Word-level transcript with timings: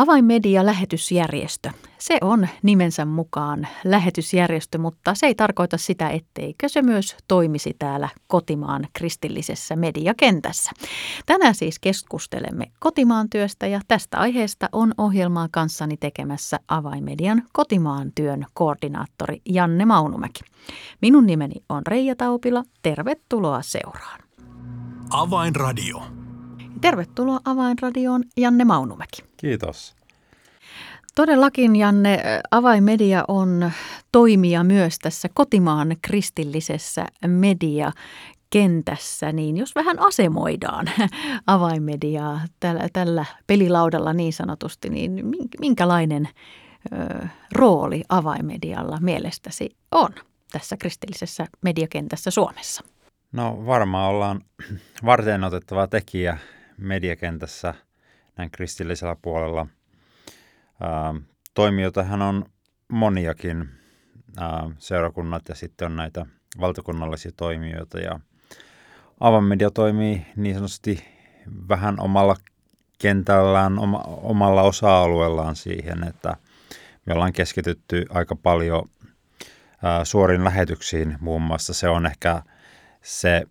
Avainmedia-lähetysjärjestö. 0.00 1.70
Se 1.98 2.18
on 2.20 2.48
nimensä 2.62 3.04
mukaan 3.04 3.68
lähetysjärjestö, 3.84 4.78
mutta 4.78 5.14
se 5.14 5.26
ei 5.26 5.34
tarkoita 5.34 5.78
sitä, 5.78 6.08
etteikö 6.10 6.68
se 6.68 6.82
myös 6.82 7.16
toimisi 7.28 7.76
täällä 7.78 8.08
kotimaan 8.26 8.88
kristillisessä 8.92 9.76
mediakentässä. 9.76 10.70
Tänään 11.26 11.54
siis 11.54 11.78
keskustelemme 11.78 12.66
kotimaan 12.78 13.30
työstä 13.30 13.66
ja 13.66 13.80
tästä 13.88 14.18
aiheesta 14.18 14.68
on 14.72 14.94
ohjelmaa 14.98 15.48
kanssani 15.50 15.96
tekemässä 15.96 16.60
Avainmedian 16.68 17.42
kotimaan 17.52 18.12
työn 18.14 18.46
koordinaattori 18.54 19.40
Janne 19.48 19.84
Maunumäki. 19.84 20.40
Minun 21.02 21.26
nimeni 21.26 21.54
on 21.68 21.82
Reija 21.86 22.16
Taupila. 22.16 22.62
Tervetuloa 22.82 23.62
seuraan. 23.62 24.20
Avainradio. 25.10 26.19
Tervetuloa 26.80 27.40
Avainradioon 27.44 28.24
Janne 28.36 28.64
Maunumäki. 28.64 29.22
Kiitos. 29.36 29.94
Todellakin, 31.14 31.76
Janne, 31.76 32.22
Avainmedia 32.50 33.24
on 33.28 33.70
toimija 34.12 34.64
myös 34.64 34.98
tässä 34.98 35.28
kotimaan 35.34 35.96
kristillisessä 36.02 37.06
mediakentässä, 37.26 39.32
niin 39.32 39.56
jos 39.56 39.74
vähän 39.74 39.98
asemoidaan 39.98 40.90
avainmediaa 41.46 42.40
tällä, 42.60 42.88
tällä 42.92 43.24
pelilaudalla 43.46 44.12
niin 44.12 44.32
sanotusti, 44.32 44.90
niin 44.90 45.24
minkälainen 45.60 46.28
ö, 46.92 47.26
rooli 47.52 48.02
avainmedialla 48.08 48.98
mielestäsi 49.00 49.76
on 49.90 50.10
tässä 50.52 50.76
kristillisessä 50.76 51.46
mediakentässä 51.62 52.30
Suomessa? 52.30 52.84
No 53.32 53.66
varmaan 53.66 54.10
ollaan 54.10 54.40
varten 55.04 55.44
otettava 55.44 55.86
tekijä 55.86 56.38
mediakentässä 56.80 57.74
näin 58.36 58.50
kristillisellä 58.50 59.16
puolella. 59.22 59.66
Ää, 60.80 61.14
toimijoitahan 61.54 62.22
on 62.22 62.44
moniakin 62.88 63.68
ää, 64.36 64.70
seurakunnat 64.78 65.48
ja 65.48 65.54
sitten 65.54 65.86
on 65.86 65.96
näitä 65.96 66.26
valtakunnallisia 66.60 67.32
toimijoita 67.36 67.98
ja 67.98 68.20
Avamedia 69.20 69.70
toimii 69.70 70.26
niin 70.36 70.54
sanotusti 70.54 71.04
vähän 71.68 72.00
omalla 72.00 72.36
kentällään, 72.98 73.78
oma, 73.78 73.98
omalla 74.06 74.62
osa-alueellaan 74.62 75.56
siihen, 75.56 76.08
että 76.08 76.36
me 77.06 77.14
ollaan 77.14 77.32
keskitytty 77.32 78.04
aika 78.10 78.36
paljon 78.36 78.88
ää, 79.82 80.04
suoriin 80.04 80.44
lähetyksiin 80.44 81.16
muun 81.20 81.42
muassa. 81.42 81.74
Se 81.74 81.88
on 81.88 82.06
ehkä 82.06 82.42
se 83.02 83.42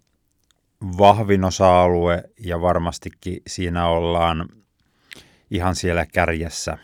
vahvin 0.98 1.44
osa-alue 1.44 2.24
ja 2.40 2.62
varmastikin 2.62 3.42
siinä 3.48 3.88
ollaan 3.88 4.50
ihan 5.52 5.76
siellä 5.76 6.06
kärjessä. 6.06 6.78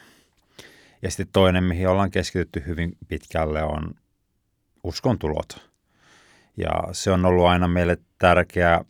Ja 1.02 1.12
sitten 1.12 1.28
toinen, 1.34 1.64
mihin 1.64 1.88
ollaan 1.88 2.12
keskitytty 2.12 2.64
hyvin 2.66 2.98
pitkälle, 3.08 3.64
on 3.64 3.94
uskontulot. 4.84 5.70
Ja 6.58 6.72
se 6.92 7.12
on 7.12 7.26
ollut 7.26 7.46
aina 7.46 7.68
meille 7.68 7.98
tärkeää, 8.18 8.86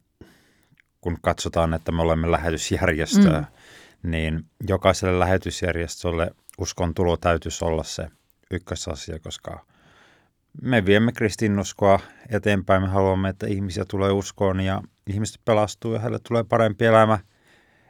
kun 1.01 1.17
katsotaan, 1.21 1.73
että 1.73 1.91
me 1.91 2.01
olemme 2.01 2.31
lähetysjärjestö, 2.31 3.39
mm. 3.39 3.45
niin 4.11 4.45
jokaiselle 4.67 5.19
lähetysjärjestölle 5.19 6.31
uskontulo 6.57 7.17
täytyisi 7.17 7.65
olla 7.65 7.83
se 7.83 8.07
ykkösasia, 8.51 9.19
koska 9.19 9.65
me 10.61 10.85
viemme 10.85 11.11
kristinuskoa 11.11 11.99
eteenpäin. 12.29 12.81
Me 12.81 12.87
haluamme, 12.87 13.29
että 13.29 13.47
ihmisiä 13.47 13.85
tulee 13.85 14.11
uskoon 14.11 14.59
ja 14.59 14.81
ihmiset 15.07 15.41
pelastuu 15.45 15.93
ja 15.93 15.99
heille 15.99 16.19
tulee 16.19 16.43
parempi 16.43 16.85
elämä. 16.85 17.19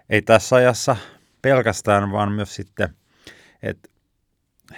Ei 0.09 0.21
tässä 0.21 0.55
ajassa 0.55 0.95
pelkästään, 1.41 2.11
vaan 2.11 2.31
myös 2.31 2.55
sitten, 2.55 2.89
että 3.63 3.89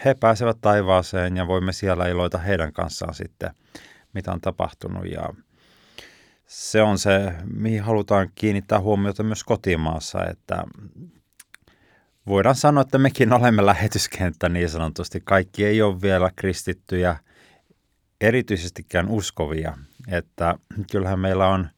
he 0.05 0.15
pääsevät 0.19 0.57
taivaaseen 0.61 1.37
ja 1.37 1.47
voimme 1.47 1.73
siellä 1.73 2.07
iloita 2.07 2.37
heidän 2.37 2.73
kanssaan 2.73 3.13
sitten, 3.13 3.51
mitä 4.13 4.31
on 4.31 4.41
tapahtunut. 4.41 5.05
Ja 5.11 5.29
se 6.47 6.81
on 6.81 6.97
se, 6.97 7.33
mihin 7.53 7.83
halutaan 7.83 8.29
kiinnittää 8.35 8.79
huomiota 8.79 9.23
myös 9.23 9.43
kotimaassa, 9.43 10.25
että 10.25 10.63
voidaan 12.27 12.55
sanoa, 12.55 12.81
että 12.81 12.97
mekin 12.97 13.33
olemme 13.33 13.65
lähetyskenttä 13.65 14.49
niin 14.49 14.69
sanotusti. 14.69 15.21
Kaikki 15.23 15.65
ei 15.65 15.81
ole 15.81 16.01
vielä 16.01 16.31
kristittyjä, 16.35 17.15
erityisestikään 18.21 19.09
uskovia. 19.09 19.77
Että 20.07 20.55
kyllähän 20.91 21.19
meillä 21.19 21.47
on 21.47 21.69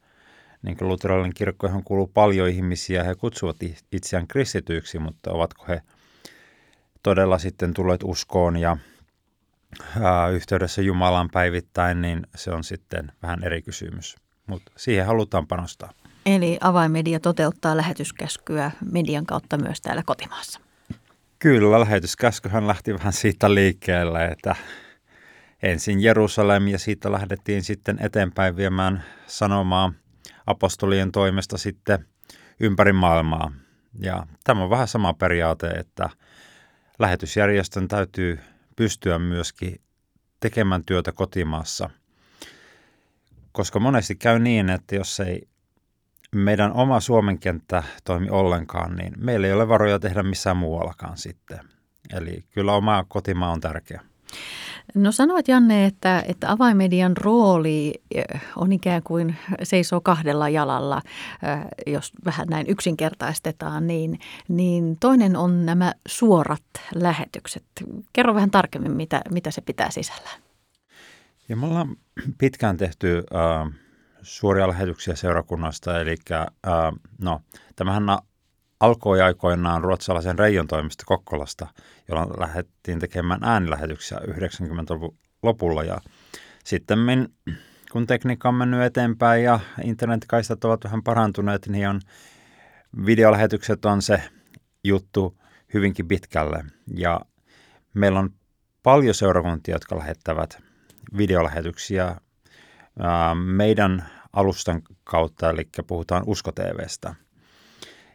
niin 0.62 0.78
kuin 0.78 0.88
luterilainen 0.88 1.34
kirkko, 1.34 1.68
johon 1.68 1.84
kuuluu 1.84 2.08
paljon 2.08 2.50
ihmisiä, 2.50 3.04
he 3.04 3.16
kutsuvat 3.16 3.58
itseään 3.92 4.28
kristityiksi, 4.28 5.00
mutta 5.00 5.32
ovatko 5.32 5.66
he 5.68 5.82
todella 7.04 7.38
sitten 7.38 7.74
tulleet 7.74 8.04
uskoon 8.04 8.58
ja 8.58 8.78
ää, 10.02 10.28
yhteydessä 10.28 10.82
Jumalan 10.82 11.30
päivittäin, 11.30 12.02
niin 12.02 12.28
se 12.36 12.52
on 12.52 12.64
sitten 12.64 13.12
vähän 13.22 13.44
eri 13.44 13.62
kysymys. 13.62 14.16
Mutta 14.48 14.72
siihen 14.78 15.06
halutaan 15.06 15.48
panostaa. 15.48 15.92
Eli 16.26 16.58
avainmedia 16.62 17.20
toteuttaa 17.20 17.78
lähetyskäskyä 17.78 18.72
median 18.92 19.26
kautta 19.26 19.58
myös 19.58 19.82
täällä 19.82 20.04
kotimaassa. 20.06 20.60
Kyllä, 21.40 21.80
lähetyskäskyhän 21.80 22.68
lähti 22.68 22.94
vähän 22.94 23.14
siitä 23.14 23.54
liikkeelle, 23.54 24.26
että 24.26 24.56
ensin 25.64 26.02
Jerusalem 26.02 26.68
ja 26.68 26.80
siitä 26.80 27.12
lähdettiin 27.12 27.64
sitten 27.64 27.98
eteenpäin 28.02 28.56
viemään 28.56 29.04
sanomaa 29.28 29.94
apostolien 30.50 31.12
toimesta 31.12 31.58
sitten 31.58 32.06
ympäri 32.60 32.94
maailmaa. 32.94 33.52
Ja 34.02 34.28
tämä 34.44 34.64
on 34.64 34.70
vähän 34.70 34.88
sama 34.88 35.14
periaate, 35.14 35.68
että 35.68 36.10
lähetysjärjestön 37.00 37.88
täytyy 37.88 38.40
pystyä 38.76 39.20
myöskin 39.20 39.82
tekemään 40.40 40.86
työtä 40.86 41.12
kotimaassa. 41.12 41.90
Koska 43.52 43.80
monesti 43.80 44.16
käy 44.16 44.40
niin, 44.40 44.70
että 44.70 44.96
jos 44.96 45.20
ei 45.20 45.48
meidän 46.36 46.74
oma 46.74 47.00
Suomen 47.00 47.40
kenttä 47.40 47.84
toimi 48.04 48.30
ollenkaan, 48.30 48.96
niin 48.96 49.14
meillä 49.18 49.48
ei 49.48 49.54
ole 49.54 49.68
varoja 49.68 50.00
tehdä 50.00 50.24
missään 50.24 50.58
muuallakaan 50.58 51.18
sitten. 51.18 51.60
Eli 52.14 52.44
kyllä 52.52 52.74
oma 52.74 53.06
kotimaa 53.08 53.52
on 53.52 53.62
tärkeä. 53.62 54.02
No 54.96 55.12
sanoit 55.12 55.48
Janne, 55.48 55.86
että, 55.86 56.24
että 56.28 56.52
avaimedian 56.52 57.18
rooli 57.18 57.94
on 58.56 58.72
ikään 58.72 59.04
kuin 59.04 59.36
seisoo 59.64 60.02
kahdella 60.02 60.50
jalalla, 60.50 61.02
jos 61.88 62.12
vähän 62.26 62.48
näin 62.48 62.70
yksinkertaistetaan, 62.70 63.88
niin, 63.88 64.20
niin 64.48 64.98
toinen 65.00 65.36
on 65.36 65.66
nämä 65.66 65.94
suorat 66.08 66.64
lähetykset. 66.96 67.64
Kerro 68.14 68.36
vähän 68.36 68.52
tarkemmin, 68.52 68.92
mitä, 68.92 69.22
mitä 69.32 69.52
se 69.52 69.62
pitää 69.62 69.92
sisällään. 69.92 70.42
Ja 71.50 71.56
me 71.56 71.66
ollaan 71.66 71.96
pitkään 72.38 72.78
tehty 72.78 73.24
äh, 73.36 73.74
suoria 74.22 74.68
lähetyksiä 74.68 75.16
seurakunnasta, 75.16 76.02
eli 76.02 76.16
äh, 76.32 76.48
no, 77.22 77.42
tämähän 77.76 78.04
alkoi 78.80 79.22
aikoinaan 79.22 79.84
ruotsalaisen 79.84 80.40
Reijon 80.40 80.68
toimesta 80.68 81.04
Kokkolasta, 81.08 81.68
jolloin 82.08 82.30
lähdettiin 82.40 83.00
tekemään 83.00 83.44
äänilähetyksiä 83.44 84.18
90-luvun 84.18 85.18
lopulla. 85.44 85.84
Ja 85.84 86.02
sitten 86.64 87.00
kun 87.92 88.08
tekniikka 88.08 88.50
on 88.50 88.56
mennyt 88.56 88.82
eteenpäin 88.82 89.44
ja 89.44 89.60
internetkaistat 89.84 90.66
ovat 90.66 90.84
vähän 90.84 91.04
parantuneet, 91.04 91.68
niin 91.68 91.90
on, 91.90 92.02
videolähetykset 93.06 93.86
on 93.86 94.02
se 94.02 94.24
juttu 94.84 95.38
hyvinkin 95.74 96.08
pitkälle. 96.08 96.64
Ja 96.96 97.22
meillä 97.94 98.20
on 98.20 98.30
paljon 98.84 99.16
seurakuntia, 99.16 99.76
jotka 99.76 99.98
lähettävät 99.98 100.58
videolähetyksiä 101.18 102.16
meidän 103.36 104.10
alustan 104.34 104.82
kautta, 105.04 105.50
eli 105.50 105.70
puhutaan 105.88 106.24
Usko 106.26 106.52
TVstä– 106.52 107.16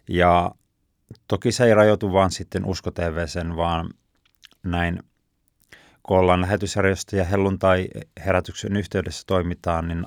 ja 0.08 0.50
toki 1.28 1.52
se 1.52 1.64
ei 1.64 1.74
rajoitu 1.74 2.12
vaan 2.12 2.30
sitten 2.30 2.64
Usko 2.64 2.90
TVsen, 2.90 3.56
vaan 3.56 3.90
näin 4.62 5.02
kun 6.02 6.18
ollaan 6.18 6.40
lähetysjärjestö 6.40 7.16
ja 7.16 7.24
helluntai-herätyksen 7.24 8.76
yhteydessä 8.76 9.24
toimitaan, 9.26 9.88
niin 9.88 10.04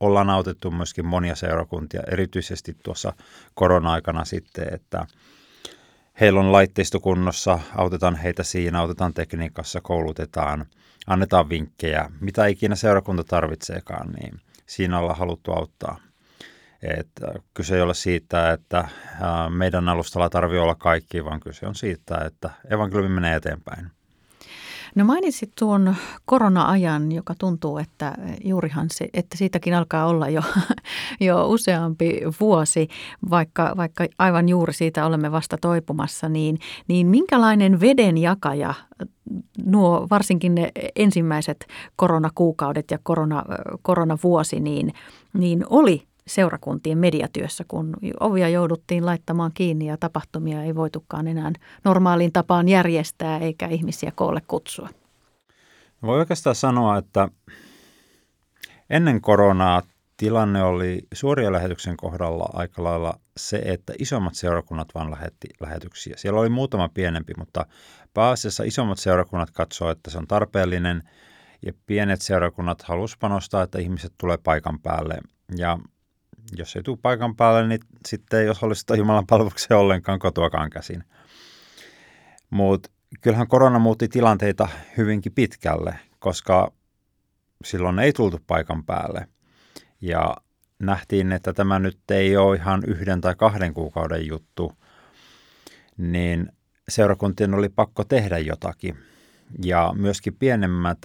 ollaan 0.00 0.30
autettu 0.30 0.70
myöskin 0.70 1.06
monia 1.06 1.34
seurakuntia, 1.34 2.02
erityisesti 2.12 2.76
tuossa 2.82 3.12
korona-aikana 3.54 4.24
sitten, 4.24 4.74
että 4.74 5.06
heillä 6.20 6.40
on 6.40 6.52
laitteisto 6.52 7.00
kunnossa, 7.00 7.58
autetaan 7.76 8.16
heitä 8.16 8.42
siinä, 8.42 8.80
autetaan 8.80 9.14
tekniikassa, 9.14 9.80
koulutetaan, 9.80 10.66
annetaan 11.06 11.48
vinkkejä, 11.48 12.10
mitä 12.20 12.46
ikinä 12.46 12.74
seurakunta 12.74 13.24
tarvitseekaan, 13.24 14.12
niin 14.12 14.40
siinä 14.66 14.98
ollaan 14.98 15.18
haluttu 15.18 15.52
auttaa. 15.52 16.05
Että 16.98 17.32
kyse 17.54 17.76
ei 17.76 17.82
ole 17.82 17.94
siitä, 17.94 18.52
että 18.52 18.88
meidän 19.48 19.88
alustalla 19.88 20.30
tarvii 20.30 20.58
olla 20.58 20.74
kaikki, 20.74 21.24
vaan 21.24 21.40
kyse 21.40 21.66
on 21.66 21.74
siitä, 21.74 22.18
että 22.24 22.50
evankeliumi 22.70 23.14
menee 23.14 23.36
eteenpäin. 23.36 23.90
No 24.96 25.04
mainitsit 25.04 25.50
tuon 25.58 25.94
korona-ajan, 26.24 27.12
joka 27.12 27.34
tuntuu, 27.38 27.78
että 27.78 28.14
juurihan 28.44 28.86
se, 28.90 29.08
että 29.14 29.36
siitäkin 29.36 29.74
alkaa 29.74 30.06
olla 30.06 30.28
jo, 30.28 30.42
jo 31.20 31.48
useampi 31.48 32.20
vuosi, 32.40 32.88
vaikka, 33.30 33.74
vaikka 33.76 34.06
aivan 34.18 34.48
juuri 34.48 34.72
siitä 34.72 35.06
olemme 35.06 35.32
vasta 35.32 35.58
toipumassa, 35.58 36.28
niin, 36.28 36.58
niin 36.88 37.06
minkälainen 37.06 37.80
vedenjakaja 37.80 38.74
nuo 39.64 40.06
varsinkin 40.10 40.54
ne 40.54 40.72
ensimmäiset 40.96 41.66
koronakuukaudet 41.96 42.90
ja 42.90 42.98
korona, 43.02 43.44
koronavuosi 43.82 44.60
niin, 44.60 44.92
niin 45.32 45.64
oli 45.70 46.06
seurakuntien 46.26 46.98
mediatyössä, 46.98 47.64
kun 47.68 47.96
ovia 48.20 48.48
jouduttiin 48.48 49.06
laittamaan 49.06 49.50
kiinni 49.54 49.86
ja 49.86 49.96
tapahtumia 49.96 50.62
ei 50.62 50.74
voitukaan 50.74 51.28
enää 51.28 51.52
normaalin 51.84 52.32
tapaan 52.32 52.68
järjestää 52.68 53.38
eikä 53.38 53.66
ihmisiä 53.66 54.12
koolle 54.14 54.40
kutsua? 54.48 54.88
Voi 56.02 56.18
oikeastaan 56.18 56.56
sanoa, 56.56 56.98
että 56.98 57.28
ennen 58.90 59.20
koronaa 59.20 59.82
tilanne 60.16 60.62
oli 60.62 61.02
suoria 61.14 61.52
lähetyksen 61.52 61.96
kohdalla 61.96 62.48
aika 62.52 62.84
lailla 62.84 63.18
se, 63.36 63.56
että 63.64 63.92
isommat 63.98 64.34
seurakunnat 64.34 64.88
vaan 64.94 65.10
lähetti 65.10 65.48
lähetyksiä. 65.60 66.14
Siellä 66.16 66.40
oli 66.40 66.48
muutama 66.48 66.88
pienempi, 66.88 67.32
mutta 67.38 67.66
pääasiassa 68.14 68.64
isommat 68.64 68.98
seurakunnat 68.98 69.50
katsoivat, 69.50 69.98
että 69.98 70.10
se 70.10 70.18
on 70.18 70.26
tarpeellinen 70.26 71.02
ja 71.66 71.72
pienet 71.86 72.22
seurakunnat 72.22 72.82
halusivat 72.82 73.20
panostaa, 73.20 73.62
että 73.62 73.78
ihmiset 73.78 74.12
tulee 74.18 74.36
paikan 74.36 74.80
päälle. 74.80 75.18
Ja 75.56 75.78
jos 76.52 76.76
ei 76.76 76.82
tule 76.82 76.98
paikan 77.02 77.36
päälle, 77.36 77.68
niin 77.68 77.80
sitten 78.06 78.40
ei 78.40 78.48
osallista 78.48 78.96
Jumalan 78.96 79.26
palvelukseen 79.26 79.78
ollenkaan 79.78 80.18
kotoakaan 80.18 80.70
käsin. 80.70 81.04
Mutta 82.50 82.90
kyllähän 83.20 83.48
korona 83.48 83.78
muutti 83.78 84.08
tilanteita 84.08 84.68
hyvinkin 84.96 85.32
pitkälle, 85.32 85.98
koska 86.18 86.72
silloin 87.64 87.98
ei 87.98 88.12
tultu 88.12 88.40
paikan 88.46 88.84
päälle. 88.84 89.28
Ja 90.00 90.36
nähtiin, 90.78 91.32
että 91.32 91.52
tämä 91.52 91.78
nyt 91.78 92.10
ei 92.10 92.36
ole 92.36 92.56
ihan 92.56 92.82
yhden 92.86 93.20
tai 93.20 93.34
kahden 93.34 93.74
kuukauden 93.74 94.26
juttu, 94.26 94.72
niin 95.96 96.52
seurakuntien 96.88 97.54
oli 97.54 97.68
pakko 97.68 98.04
tehdä 98.04 98.38
jotakin. 98.38 98.98
Ja 99.64 99.92
myöskin 99.96 100.36
pienemmät, 100.36 100.98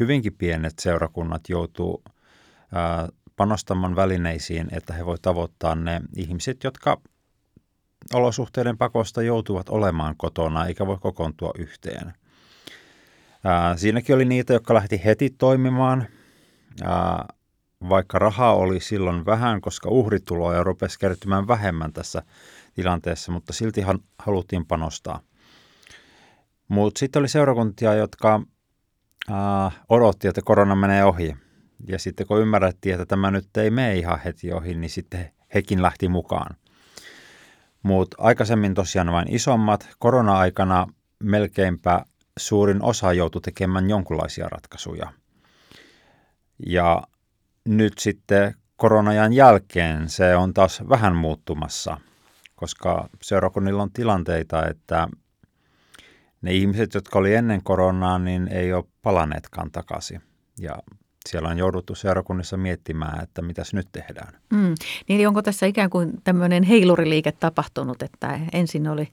hyvinkin 0.00 0.34
pienet 0.34 0.78
seurakunnat 0.78 1.48
joutuu 1.48 2.04
panostamaan 3.40 3.96
välineisiin, 3.96 4.66
että 4.72 4.94
he 4.94 5.06
voivat 5.06 5.22
tavoittaa 5.22 5.74
ne 5.74 6.00
ihmiset, 6.16 6.64
jotka 6.64 7.00
olosuhteiden 8.14 8.78
pakosta 8.78 9.22
joutuvat 9.22 9.68
olemaan 9.68 10.14
kotona 10.16 10.66
eikä 10.66 10.86
voi 10.86 10.98
kokoontua 11.00 11.50
yhteen. 11.58 12.12
Ää, 13.44 13.76
siinäkin 13.76 14.14
oli 14.14 14.24
niitä, 14.24 14.52
jotka 14.52 14.74
lähti 14.74 15.04
heti 15.04 15.30
toimimaan, 15.30 16.06
ää, 16.82 17.24
vaikka 17.88 18.18
rahaa 18.18 18.54
oli 18.54 18.80
silloin 18.80 19.26
vähän, 19.26 19.60
koska 19.60 19.88
uhrituloja 19.90 20.62
rupesi 20.62 20.98
kertymään 20.98 21.48
vähemmän 21.48 21.92
tässä 21.92 22.22
tilanteessa, 22.74 23.32
mutta 23.32 23.52
silti 23.52 23.82
haluttiin 24.18 24.66
panostaa. 24.66 25.20
Mutta 26.68 26.98
sitten 26.98 27.20
oli 27.20 27.28
seurakuntia, 27.28 27.94
jotka 27.94 28.42
ää, 29.30 29.70
odotti, 29.88 30.28
että 30.28 30.40
korona 30.44 30.74
menee 30.74 31.04
ohi 31.04 31.36
ja 31.88 31.98
sitten 31.98 32.26
kun 32.26 32.40
ymmärrettiin, 32.40 32.94
että 32.94 33.06
tämä 33.06 33.30
nyt 33.30 33.56
ei 33.56 33.70
mene 33.70 33.96
ihan 33.96 34.20
heti 34.24 34.52
ohi, 34.52 34.74
niin 34.74 34.90
sitten 34.90 35.30
hekin 35.54 35.82
lähti 35.82 36.08
mukaan. 36.08 36.56
Mutta 37.82 38.16
aikaisemmin 38.20 38.74
tosiaan 38.74 39.12
vain 39.12 39.34
isommat. 39.34 39.88
Korona-aikana 39.98 40.86
melkeinpä 41.18 42.04
suurin 42.38 42.82
osa 42.82 43.12
joutui 43.12 43.42
tekemään 43.42 43.90
jonkinlaisia 43.90 44.48
ratkaisuja. 44.48 45.12
Ja 46.66 47.02
nyt 47.64 47.98
sitten 47.98 48.54
koronajan 48.76 49.32
jälkeen 49.32 50.08
se 50.08 50.36
on 50.36 50.54
taas 50.54 50.82
vähän 50.88 51.16
muuttumassa, 51.16 52.00
koska 52.54 53.08
seurakunnilla 53.22 53.82
on 53.82 53.92
tilanteita, 53.92 54.66
että 54.66 55.08
ne 56.42 56.52
ihmiset, 56.52 56.94
jotka 56.94 57.18
oli 57.18 57.34
ennen 57.34 57.62
koronaa, 57.62 58.18
niin 58.18 58.48
ei 58.48 58.72
ole 58.72 58.84
palaneetkaan 59.02 59.70
takaisin. 59.70 60.20
Ja 60.58 60.78
siellä 61.28 61.48
on 61.48 61.58
jouduttu 61.58 61.94
seurakunnissa 61.94 62.56
miettimään, 62.56 63.22
että 63.22 63.42
mitäs 63.42 63.74
nyt 63.74 63.88
tehdään. 63.92 64.34
Mm. 64.52 64.74
Niin 65.08 65.28
onko 65.28 65.42
tässä 65.42 65.66
ikään 65.66 65.90
kuin 65.90 66.12
tämmöinen 66.24 66.62
heiluriliike 66.62 67.32
tapahtunut, 67.32 68.02
että 68.02 68.40
ensin 68.52 68.88
oli, 68.88 69.08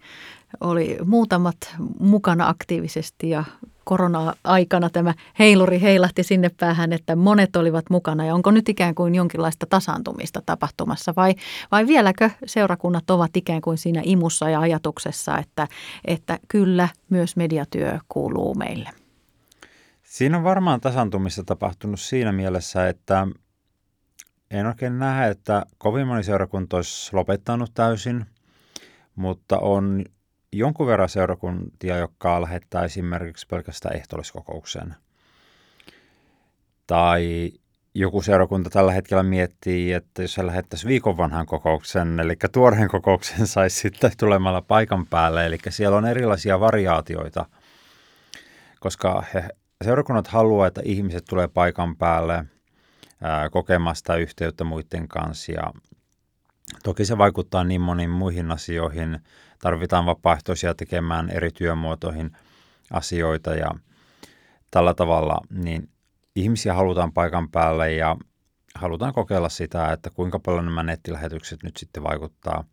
oli 0.61 0.97
muutamat 1.05 1.57
mukana 1.99 2.47
aktiivisesti 2.47 3.29
ja 3.29 3.43
korona-aikana 3.83 4.89
tämä 4.89 5.13
heiluri 5.39 5.81
heilahti 5.81 6.23
sinne 6.23 6.51
päähän, 6.59 6.93
että 6.93 7.15
monet 7.15 7.55
olivat 7.55 7.85
mukana. 7.89 8.25
Ja 8.25 8.35
onko 8.35 8.51
nyt 8.51 8.69
ikään 8.69 8.95
kuin 8.95 9.15
jonkinlaista 9.15 9.65
tasaantumista 9.69 10.41
tapahtumassa 10.45 11.13
vai, 11.15 11.35
vai 11.71 11.87
vieläkö 11.87 12.29
seurakunnat 12.45 13.09
ovat 13.09 13.37
ikään 13.37 13.61
kuin 13.61 13.77
siinä 13.77 14.01
imussa 14.03 14.49
ja 14.49 14.59
ajatuksessa, 14.59 15.37
että, 15.37 15.67
että 16.05 16.39
kyllä 16.47 16.89
myös 17.09 17.35
mediatyö 17.35 17.99
kuuluu 18.09 18.55
meille? 18.55 19.06
Siinä 20.07 20.37
on 20.37 20.43
varmaan 20.43 20.81
tasantumista 20.81 21.43
tapahtunut 21.43 21.99
siinä 21.99 22.31
mielessä, 22.31 22.87
että 22.87 23.27
en 24.51 24.65
oikein 24.65 24.99
näe, 24.99 25.31
että 25.31 25.65
kovin 25.77 26.07
moni 26.07 26.23
seurakunta 26.23 26.75
olisi 26.75 27.15
lopettanut 27.15 27.71
täysin, 27.73 28.25
mutta 29.15 29.59
on 29.59 30.05
jonkun 30.51 30.87
verran 30.87 31.09
seurakuntia, 31.09 31.97
jotka 31.97 32.41
lähettää 32.41 32.83
esimerkiksi 32.83 33.47
pelkästään 33.47 33.95
ehtoolliskokoukseen. 33.95 34.95
Tai 36.87 37.51
joku 37.93 38.21
seurakunta 38.21 38.69
tällä 38.69 38.91
hetkellä 38.91 39.23
miettii, 39.23 39.93
että 39.93 40.21
jos 40.21 40.37
he 40.37 40.45
lähettäisiin 40.45 40.89
viikon 40.89 41.17
vanhan 41.17 41.45
kokouksen, 41.45 42.19
eli 42.19 42.35
tuoreen 42.51 42.87
kokouksen 42.87 43.47
saisi 43.57 43.79
sitten 43.79 44.11
tulemalla 44.17 44.61
paikan 44.61 45.07
päälle. 45.07 45.45
Eli 45.45 45.57
siellä 45.69 45.97
on 45.97 46.05
erilaisia 46.05 46.59
variaatioita, 46.59 47.45
koska 48.79 49.23
he 49.33 49.49
seurakunnat 49.83 50.27
haluaa, 50.27 50.67
että 50.67 50.81
ihmiset 50.85 51.25
tulee 51.29 51.47
paikan 51.47 51.95
päälle 51.95 52.45
ää, 53.21 53.49
kokemasta 53.49 54.15
yhteyttä 54.15 54.63
muiden 54.63 55.07
kanssa 55.07 55.51
ja 55.51 55.73
toki 56.83 57.05
se 57.05 57.17
vaikuttaa 57.17 57.63
niin 57.63 57.81
moniin 57.81 58.09
muihin 58.09 58.51
asioihin. 58.51 59.19
Tarvitaan 59.59 60.05
vapaaehtoisia 60.05 60.75
tekemään 60.75 61.29
eri 61.29 61.51
työmuotoihin 61.51 62.31
asioita 62.91 63.55
ja 63.55 63.71
tällä 64.71 64.93
tavalla 64.93 65.41
niin 65.49 65.89
ihmisiä 66.35 66.73
halutaan 66.73 67.13
paikan 67.13 67.51
päälle 67.51 67.93
ja 67.93 68.17
halutaan 68.75 69.13
kokeilla 69.13 69.49
sitä, 69.49 69.91
että 69.91 70.09
kuinka 70.09 70.39
paljon 70.39 70.65
nämä 70.65 70.83
nettilähetykset 70.83 71.63
nyt 71.63 71.77
sitten 71.77 72.03
vaikuttaa. 72.03 72.63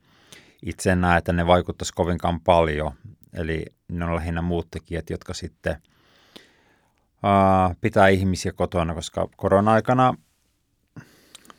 Itse 0.63 0.91
en 0.91 1.01
näe, 1.01 1.19
että 1.19 1.33
ne 1.33 1.47
vaikuttaisi 1.47 1.93
kovinkaan 1.95 2.41
paljon, 2.41 2.93
eli 3.35 3.65
ne 3.89 4.05
on 4.05 4.15
lähinnä 4.15 4.43
muut 4.43 4.69
tekijät, 4.71 5.11
jotka 5.11 5.35
sitten– 5.35 5.77
pitää 7.81 8.09
ihmisiä 8.09 8.53
kotona, 8.53 8.95
koska 8.95 9.29
korona-aikana 9.37 10.15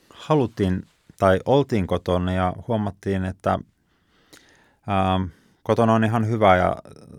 haluttiin 0.09 0.83
tai 1.19 1.39
oltiin 1.45 1.87
kotona 1.87 2.33
ja 2.33 2.53
huomattiin, 2.67 3.25
että 3.25 3.59
ää, 4.87 5.19
kotona 5.63 5.93
on 5.93 6.03
ihan 6.03 6.27
hyvä 6.27 6.55
ja 6.55 6.75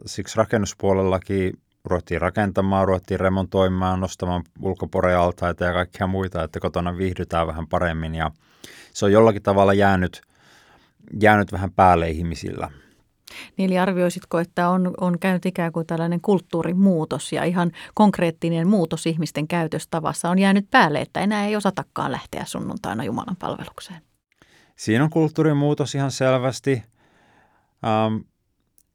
siksi 0.07 0.37
rakennuspuolellakin 0.37 1.59
ruvettiin 1.85 2.21
rakentamaan, 2.21 2.89
ruvettiin 2.89 3.21
remontoimaan, 3.21 4.01
nostamaan 4.01 4.43
ulkoporealtaita 4.63 5.65
ja 5.65 5.73
kaikkia 5.73 6.07
muita, 6.07 6.43
että 6.43 6.61
kotona 6.61 6.97
viihdytään 6.97 7.47
vähän 7.47 7.67
paremmin 7.67 8.15
ja 8.15 8.31
se 8.93 9.05
on 9.05 9.13
jollakin 9.13 9.43
tavalla 9.43 9.75
jäänyt, 9.75 10.23
jäänyt 11.21 11.53
vähän 11.53 11.73
päälle 11.73 12.11
ihmisillä. 12.11 12.71
Eli 13.59 13.79
arvioisitko, 13.79 14.39
että 14.39 14.69
on, 14.69 14.95
on 15.01 15.19
käynyt 15.19 15.47
ikään 15.47 15.73
kuin 15.73 15.87
tällainen 15.87 16.21
kulttuurimuutos 16.21 17.33
ja 17.33 17.45
ihan 17.45 17.73
konkreettinen 17.95 18.69
muutos 18.69 19.07
ihmisten 19.07 19.49
käytöstavassa 19.49 20.31
on 20.31 20.39
jäänyt 20.39 20.71
päälle, 20.71 21.01
että 21.01 21.21
enää 21.21 21.47
ei 21.47 21.57
osatakaan 21.57 22.13
lähteä 22.13 22.45
sunnuntaina 22.45 23.05
Jumalan 23.05 23.37
palvelukseen? 23.37 24.01
Siinä 24.77 25.05
on 25.05 25.11
kulttuurimuutos 25.11 25.95
ihan 25.95 26.11
selvästi. 26.11 26.83
Ähm, 27.87 28.17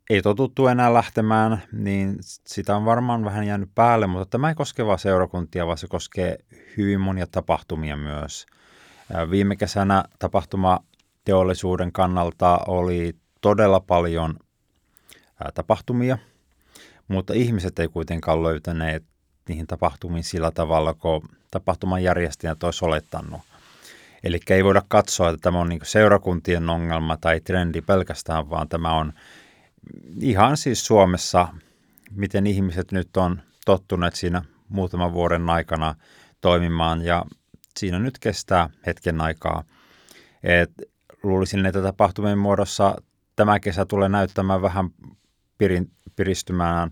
ei 0.10 0.22
totuttu 0.22 0.68
enää 0.68 0.94
lähtemään, 0.94 1.62
niin 1.72 2.16
sitä 2.48 2.76
on 2.76 2.86
varmaan 2.86 3.26
vähän 3.26 3.48
jäänyt 3.48 3.70
päälle, 3.76 4.08
mutta 4.08 4.26
tämä 4.26 4.50
ei 4.50 4.56
koske 4.56 4.86
vain 4.86 5.00
seurakuntia, 5.00 5.68
vaan 5.68 5.78
se 5.78 5.88
koskee 5.88 6.38
hyvin 6.78 7.02
monia 7.02 7.28
tapahtumia 7.28 7.98
myös. 7.98 8.46
Viime 9.30 9.56
kesänä 9.56 10.04
tapahtumateollisuuden 10.20 11.92
kannalta 11.92 12.60
oli 12.68 13.16
todella 13.42 13.80
paljon 13.80 14.36
tapahtumia, 15.54 16.18
mutta 17.08 17.34
ihmiset 17.34 17.80
ei 17.80 17.88
kuitenkaan 17.88 18.44
löytäneet 18.44 19.04
niihin 19.50 19.68
tapahtumiin 19.68 20.24
sillä 20.24 20.52
tavalla, 20.52 20.94
kun 20.94 21.22
tapahtuman 21.52 22.04
järjestäjät 22.04 22.64
olisi 22.64 22.86
olettanut. 22.86 23.42
Eli 24.24 24.40
ei 24.50 24.64
voida 24.64 24.82
katsoa, 24.88 25.30
että 25.30 25.42
tämä 25.42 25.60
on 25.60 25.70
niin 25.70 25.80
seurakuntien 25.84 26.70
ongelma 26.70 27.18
tai 27.18 27.40
trendi 27.40 27.82
pelkästään, 27.82 28.50
vaan 28.50 28.70
tämä 28.70 28.94
on 28.94 29.14
ihan 30.20 30.58
siis 30.58 30.86
Suomessa, 30.86 31.48
miten 32.12 32.48
ihmiset 32.48 32.92
nyt 32.92 33.18
on 33.18 33.42
tottuneet 33.66 34.16
siinä 34.16 34.42
muutaman 34.70 35.14
vuoden 35.14 35.50
aikana 35.50 35.96
toimimaan 36.42 37.02
ja 37.02 37.26
siinä 37.78 38.00
nyt 38.00 38.20
kestää 38.20 38.70
hetken 38.86 39.22
aikaa. 39.22 39.64
Et 40.44 40.72
luulisin, 41.24 41.66
että 41.66 41.82
tapahtumien 41.82 42.38
muodossa 42.38 42.96
tämä 43.36 43.60
kesä 43.60 43.86
tulee 43.86 44.10
näyttämään 44.10 44.62
vähän 44.62 44.90
pirin, 45.58 45.92
piristymään 46.16 46.92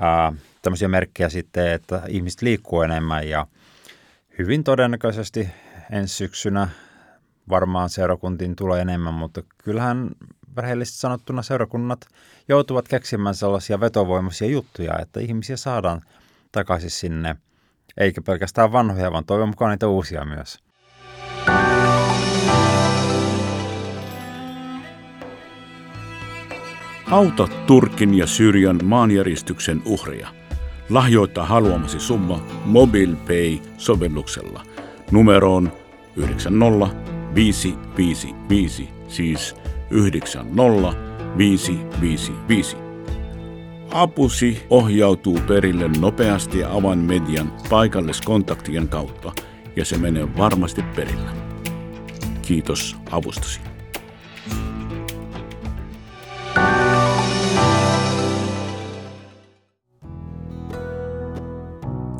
ää, 0.00 0.32
tämmöisiä 0.62 0.88
merkkejä 0.88 1.28
sitten, 1.28 1.72
että 1.72 2.02
ihmiset 2.08 2.42
liikkuu 2.42 2.82
enemmän 2.82 3.28
ja 3.28 3.46
hyvin 4.38 4.64
todennäköisesti 4.64 5.48
ensi 5.90 6.14
syksynä 6.14 6.68
varmaan 7.48 7.90
seurakuntiin 7.90 8.56
tulee 8.56 8.80
enemmän, 8.80 9.14
mutta 9.14 9.42
kyllähän 9.64 10.10
rehellisesti 10.56 10.98
sanottuna 10.98 11.42
seurakunnat 11.42 12.00
joutuvat 12.48 12.88
keksimään 12.88 13.34
sellaisia 13.34 13.80
vetovoimaisia 13.80 14.48
juttuja, 14.48 14.98
että 14.98 15.20
ihmisiä 15.20 15.56
saadaan 15.56 16.00
takaisin 16.52 16.90
sinne, 16.90 17.36
eikä 17.98 18.22
pelkästään 18.22 18.72
vanhoja, 18.72 19.12
vaan 19.12 19.24
toivon 19.24 19.48
mukaan 19.48 19.70
niitä 19.70 19.88
uusia 19.88 20.24
myös. 20.24 20.58
Auta 27.12 27.48
Turkin 27.66 28.14
ja 28.14 28.26
Syyrian 28.26 28.80
maanjäristyksen 28.84 29.82
uhria. 29.84 30.28
Lahjoita 30.90 31.44
haluamasi 31.44 32.00
summa 32.00 32.46
MobilePay-sovelluksella 32.64 34.62
numeroon 35.10 35.72
90555, 36.16 38.88
siis 39.08 39.56
90555. 39.90 42.76
Apusi 43.90 44.62
ohjautuu 44.70 45.38
perille 45.48 45.90
nopeasti 46.00 46.64
avainmedian 46.64 47.52
paikalliskontaktien 47.70 48.88
kautta 48.88 49.32
ja 49.76 49.84
se 49.84 49.98
menee 49.98 50.28
varmasti 50.36 50.82
perillä. 50.82 51.30
Kiitos 52.42 52.96
avustasi. 53.10 53.71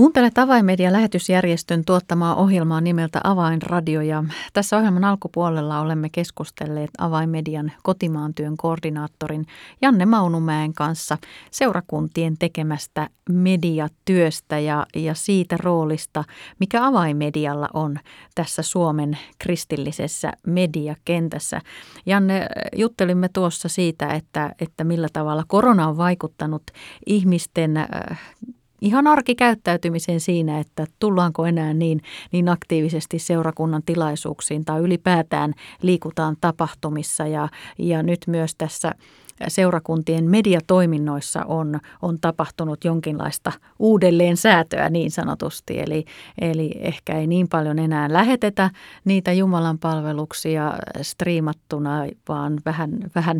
Kuuntelet 0.00 0.38
Avainmedia 0.38 0.92
lähetysjärjestön 0.92 1.84
tuottamaa 1.84 2.34
ohjelmaa 2.34 2.80
nimeltä 2.80 3.20
Avainradio 3.24 4.00
ja 4.00 4.24
tässä 4.52 4.76
ohjelman 4.76 5.04
alkupuolella 5.04 5.80
olemme 5.80 6.08
keskustelleet 6.08 6.90
Avainmedian 6.98 7.72
kotimaan 7.82 8.34
työn 8.34 8.56
koordinaattorin 8.56 9.46
Janne 9.82 10.06
Maunumäen 10.06 10.74
kanssa 10.74 11.18
seurakuntien 11.50 12.38
tekemästä 12.38 13.08
mediatyöstä 13.30 14.58
ja, 14.58 14.86
ja 14.96 15.14
siitä 15.14 15.56
roolista, 15.56 16.24
mikä 16.60 16.86
Avainmedialla 16.86 17.68
on 17.74 17.98
tässä 18.34 18.62
Suomen 18.62 19.18
kristillisessä 19.38 20.32
mediakentässä. 20.46 21.60
Janne, 22.06 22.46
juttelimme 22.76 23.28
tuossa 23.32 23.68
siitä, 23.68 24.06
että, 24.06 24.54
että 24.60 24.84
millä 24.84 25.08
tavalla 25.12 25.44
korona 25.48 25.88
on 25.88 25.96
vaikuttanut 25.96 26.62
ihmisten 27.06 27.76
ihan 28.80 29.06
arkikäyttäytymiseen 29.06 30.20
siinä, 30.20 30.58
että 30.58 30.86
tullaanko 30.98 31.46
enää 31.46 31.74
niin, 31.74 32.02
niin 32.32 32.48
aktiivisesti 32.48 33.18
seurakunnan 33.18 33.82
tilaisuuksiin 33.86 34.64
tai 34.64 34.80
ylipäätään 34.80 35.54
liikutaan 35.82 36.36
tapahtumissa. 36.40 37.26
Ja, 37.26 37.48
ja 37.78 38.02
nyt 38.02 38.20
myös 38.26 38.54
tässä 38.54 38.94
seurakuntien 39.48 40.30
mediatoiminnoissa 40.30 41.44
on, 41.44 41.80
on 42.02 42.18
tapahtunut 42.20 42.84
jonkinlaista 42.84 43.52
uudelleen 43.78 44.36
säätöä 44.36 44.90
niin 44.90 45.10
sanotusti. 45.10 45.80
Eli, 45.80 46.04
eli 46.40 46.74
ehkä 46.78 47.18
ei 47.18 47.26
niin 47.26 47.48
paljon 47.48 47.78
enää 47.78 48.12
lähetetä 48.12 48.70
niitä 49.04 49.32
Jumalan 49.32 49.78
palveluksia 49.78 50.72
striimattuna, 51.02 52.06
vaan 52.28 52.60
vähän, 52.64 52.90
vähän 53.14 53.38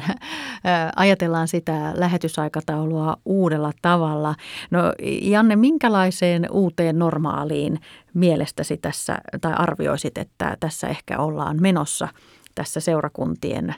ajatellaan 0.97 1.49
sitä 1.49 1.92
lähetysaikataulua 1.97 3.16
uudella 3.25 3.73
tavalla. 3.83 4.35
No 4.71 4.80
Janne, 5.23 5.57
minkälaiseen 5.57 6.47
uuteen 6.50 6.99
normaaliin 6.99 7.80
mielestäsi 8.14 8.76
tässä 8.76 9.19
tai 9.40 9.52
arvioisit, 9.57 10.19
että 10.19 10.57
tässä 10.61 10.88
ehkä 10.88 11.19
ollaan 11.19 11.62
menossa– 11.62 12.09
tässä 12.54 12.80
seurakuntien 12.80 13.75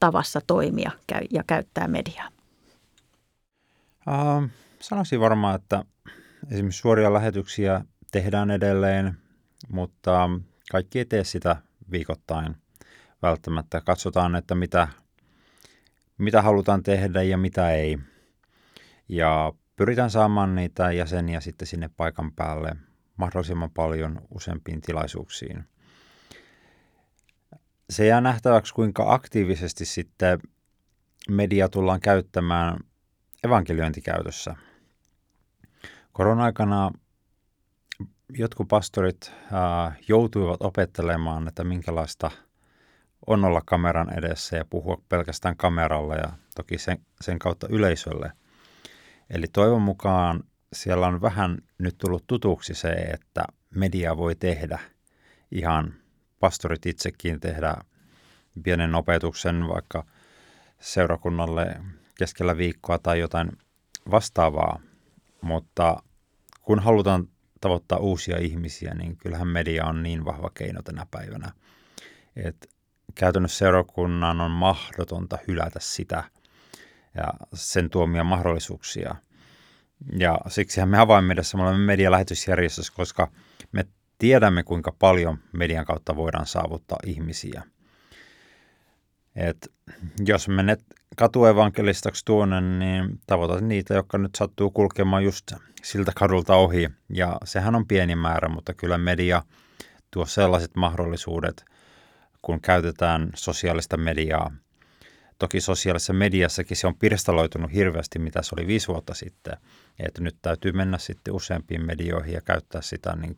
tavassa 0.00 0.40
toimia 0.46 0.90
ja 1.30 1.44
käyttää 1.46 1.88
mediaa? 1.88 2.28
Sanoisin 4.80 5.20
varmaan, 5.20 5.54
että 5.54 5.84
esimerkiksi 6.50 6.80
suoria 6.80 7.12
lähetyksiä 7.12 7.84
tehdään 8.12 8.50
edelleen, 8.50 9.14
mutta 9.68 10.30
kaikki 10.70 10.98
ei 10.98 11.04
tee 11.04 11.24
sitä 11.24 11.56
viikoittain 11.90 12.56
välttämättä. 13.22 13.80
Katsotaan, 13.80 14.36
että 14.36 14.54
mitä, 14.54 14.88
mitä 16.18 16.42
halutaan 16.42 16.82
tehdä 16.82 17.22
ja 17.22 17.38
mitä 17.38 17.70
ei. 17.70 17.98
Ja 19.08 19.52
pyritään 19.76 20.10
saamaan 20.10 20.54
niitä 20.54 20.92
jäseniä 20.92 21.40
sitten 21.40 21.68
sinne 21.68 21.90
paikan 21.96 22.32
päälle 22.32 22.76
mahdollisimman 23.16 23.70
paljon 23.70 24.20
useampiin 24.30 24.80
tilaisuuksiin 24.80 25.64
se 27.92 28.06
jää 28.06 28.20
nähtäväksi, 28.20 28.74
kuinka 28.74 29.14
aktiivisesti 29.14 29.84
sitten 29.84 30.40
media 31.28 31.68
tullaan 31.68 32.00
käyttämään 32.00 32.78
evankeliointikäytössä. 33.44 34.56
Korona-aikana 36.12 36.90
jotkut 38.28 38.68
pastorit 38.68 39.32
ää, 39.52 39.92
joutuivat 40.08 40.62
opettelemaan, 40.62 41.48
että 41.48 41.64
minkälaista 41.64 42.30
on 43.26 43.44
olla 43.44 43.62
kameran 43.66 44.18
edessä 44.18 44.56
ja 44.56 44.64
puhua 44.64 45.02
pelkästään 45.08 45.56
kameralle 45.56 46.16
ja 46.16 46.32
toki 46.54 46.78
sen, 46.78 46.98
sen 47.20 47.38
kautta 47.38 47.66
yleisölle. 47.70 48.32
Eli 49.30 49.46
toivon 49.52 49.82
mukaan 49.82 50.40
siellä 50.72 51.06
on 51.06 51.20
vähän 51.20 51.58
nyt 51.78 51.98
tullut 51.98 52.24
tutuksi 52.26 52.74
se, 52.74 52.88
että 52.88 53.44
media 53.74 54.16
voi 54.16 54.34
tehdä 54.34 54.78
ihan 55.50 56.01
pastorit 56.42 56.86
itsekin 56.86 57.40
tehdä 57.40 57.74
pienen 58.62 58.94
opetuksen 58.94 59.68
vaikka 59.68 60.04
seurakunnalle 60.80 61.76
keskellä 62.18 62.56
viikkoa 62.56 62.98
tai 62.98 63.20
jotain 63.20 63.52
vastaavaa, 64.10 64.80
mutta 65.40 66.02
kun 66.62 66.78
halutaan 66.78 67.28
tavoittaa 67.60 67.98
uusia 67.98 68.38
ihmisiä, 68.38 68.94
niin 68.94 69.16
kyllähän 69.16 69.48
media 69.48 69.84
on 69.86 70.02
niin 70.02 70.24
vahva 70.24 70.50
keino 70.54 70.82
tänä 70.82 71.06
päivänä, 71.10 71.52
että 72.36 72.68
käytännössä 73.14 73.58
seurakunnan 73.58 74.40
on 74.40 74.50
mahdotonta 74.50 75.38
hylätä 75.48 75.80
sitä 75.80 76.24
ja 77.14 77.32
sen 77.54 77.90
tuomia 77.90 78.24
mahdollisuuksia. 78.24 79.14
Ja 80.18 80.38
siksihän 80.48 80.88
me 80.88 80.98
avainmediassa 80.98 81.56
me 81.56 81.62
olemme 81.62 81.86
medialähetysjärjestössä, 81.86 82.92
koska 82.96 83.30
me 83.72 83.86
tiedämme, 84.22 84.62
kuinka 84.62 84.92
paljon 84.98 85.38
median 85.52 85.84
kautta 85.84 86.16
voidaan 86.16 86.46
saavuttaa 86.46 86.98
ihmisiä. 87.06 87.62
Et 89.36 89.72
jos 90.26 90.48
menet 90.48 90.84
katuevankelistaksi 91.16 92.24
tuonne, 92.24 92.60
niin 92.60 93.20
tavoitat 93.26 93.60
niitä, 93.60 93.94
jotka 93.94 94.18
nyt 94.18 94.34
sattuu 94.34 94.70
kulkemaan 94.70 95.24
just 95.24 95.52
siltä 95.82 96.12
kadulta 96.16 96.54
ohi. 96.54 96.88
Ja 97.08 97.38
sehän 97.44 97.74
on 97.74 97.86
pieni 97.86 98.16
määrä, 98.16 98.48
mutta 98.48 98.74
kyllä 98.74 98.98
media 98.98 99.42
tuo 100.10 100.26
sellaiset 100.26 100.70
mahdollisuudet, 100.76 101.64
kun 102.42 102.60
käytetään 102.60 103.30
sosiaalista 103.34 103.96
mediaa. 103.96 104.52
Toki 105.38 105.60
sosiaalisessa 105.60 106.12
mediassakin 106.12 106.76
se 106.76 106.86
on 106.86 106.98
pirstaloitunut 106.98 107.72
hirveästi, 107.72 108.18
mitä 108.18 108.42
se 108.42 108.54
oli 108.58 108.66
viisi 108.66 108.88
vuotta 108.88 109.14
sitten. 109.14 109.56
Että 109.98 110.22
nyt 110.22 110.36
täytyy 110.42 110.72
mennä 110.72 110.98
sitten 110.98 111.34
useampiin 111.34 111.86
medioihin 111.86 112.34
ja 112.34 112.40
käyttää 112.40 112.82
sitä 112.82 113.16
niin 113.16 113.36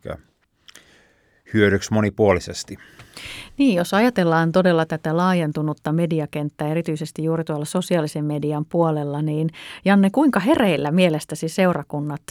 hyödyksi 1.53 1.93
monipuolisesti. 1.93 2.77
Niin, 3.57 3.75
jos 3.75 3.93
ajatellaan 3.93 4.51
todella 4.51 4.85
tätä 4.85 5.17
laajentunutta 5.17 5.91
mediakenttää, 5.91 6.67
erityisesti 6.67 7.23
juuri 7.23 7.43
tuolla 7.43 7.65
sosiaalisen 7.65 8.25
median 8.25 8.65
puolella, 8.65 9.21
niin 9.21 9.49
Janne, 9.85 10.09
kuinka 10.09 10.39
hereillä 10.39 10.91
mielestäsi 10.91 11.49
seurakunnat 11.49 12.21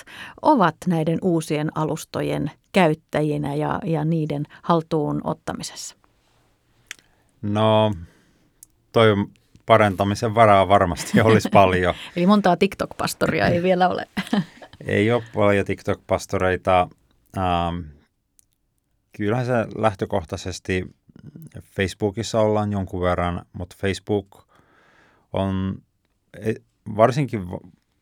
ovat 0.42 0.76
näiden 0.86 1.18
uusien 1.22 1.76
alustojen 1.78 2.50
käyttäjinä 2.72 3.54
ja, 3.54 3.80
ja 3.84 4.04
niiden 4.04 4.44
haltuun 4.62 5.20
ottamisessa? 5.24 5.96
No, 7.42 7.92
toi 8.92 9.14
parantamisen 9.66 10.34
varaa 10.34 10.68
varmasti 10.68 11.20
olisi 11.24 11.48
paljon. 11.52 11.94
Eli 12.16 12.26
montaa 12.26 12.56
TikTok-pastoria 12.56 13.46
ei 13.46 13.62
vielä 13.62 13.88
ole. 13.88 14.06
ei 14.86 15.12
ole 15.12 15.22
paljon 15.34 15.66
TikTok-pastoreita. 15.66 16.88
Ähm, 17.38 17.94
kyllähän 19.16 19.46
se 19.46 19.52
lähtökohtaisesti 19.76 20.84
Facebookissa 21.62 22.40
ollaan 22.40 22.72
jonkun 22.72 23.00
verran, 23.00 23.46
mutta 23.52 23.76
Facebook 23.80 24.48
on 25.32 25.78
e, 26.40 26.52
varsinkin 26.96 27.40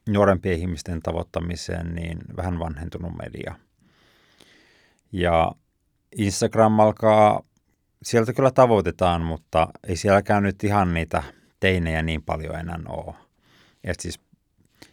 nuorempien 0.08 0.58
ihmisten 0.58 1.00
tavoittamiseen 1.02 1.94
niin 1.94 2.18
vähän 2.36 2.58
vanhentunut 2.58 3.12
media. 3.16 3.54
Ja 5.12 5.52
Instagram 6.16 6.80
alkaa, 6.80 7.42
sieltä 8.02 8.32
kyllä 8.32 8.50
tavoitetaan, 8.50 9.22
mutta 9.22 9.68
ei 9.88 9.96
sielläkään 9.96 10.42
nyt 10.42 10.64
ihan 10.64 10.94
niitä 10.94 11.22
teinejä 11.60 12.02
niin 12.02 12.22
paljon 12.22 12.58
enää 12.58 12.78
ole. 12.88 13.14
Et 13.84 14.00
siis, 14.00 14.20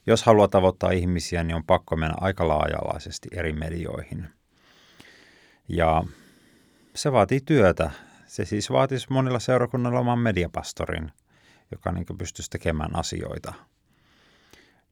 jos 0.07 0.23
haluaa 0.23 0.47
tavoittaa 0.47 0.91
ihmisiä, 0.91 1.43
niin 1.43 1.55
on 1.55 1.65
pakko 1.65 1.95
mennä 1.95 2.15
aika 2.19 2.47
laajalaisesti 2.47 3.29
eri 3.31 3.53
medioihin. 3.53 4.38
Ja 5.69 6.03
se 6.95 7.11
vaatii 7.11 7.41
työtä. 7.41 7.91
Se 8.25 8.45
siis 8.45 8.69
vaatisi 8.69 9.07
monilla 9.09 9.39
seurakunnilla 9.39 9.99
oman 9.99 10.19
mediapastorin, 10.19 11.11
joka 11.71 11.91
niin 11.91 12.05
pystyisi 12.17 12.49
tekemään 12.49 12.95
asioita. 12.95 13.53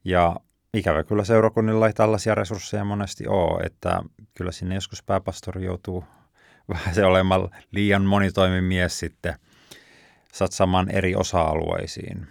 Ja 0.04 0.36
ikävä 0.74 1.04
kyllä 1.04 1.24
seurakunnilla 1.24 1.88
ei 1.88 1.94
tällaisia 1.94 2.36
resursseja 2.36 2.84
monesti 2.84 3.28
ole, 3.28 3.64
että 3.64 4.02
kyllä 4.34 4.52
sinne 4.52 4.76
joskus 4.76 5.04
pääpastori 5.04 5.66
joutuu 5.66 6.04
vähän 6.74 6.96
se 6.96 7.06
olemaan 7.06 7.50
liian 7.72 8.04
monitoimimies 8.04 9.00
sitten 9.00 9.36
satsamaan 10.34 10.90
eri 10.90 11.16
osa-alueisiin. 11.16 12.28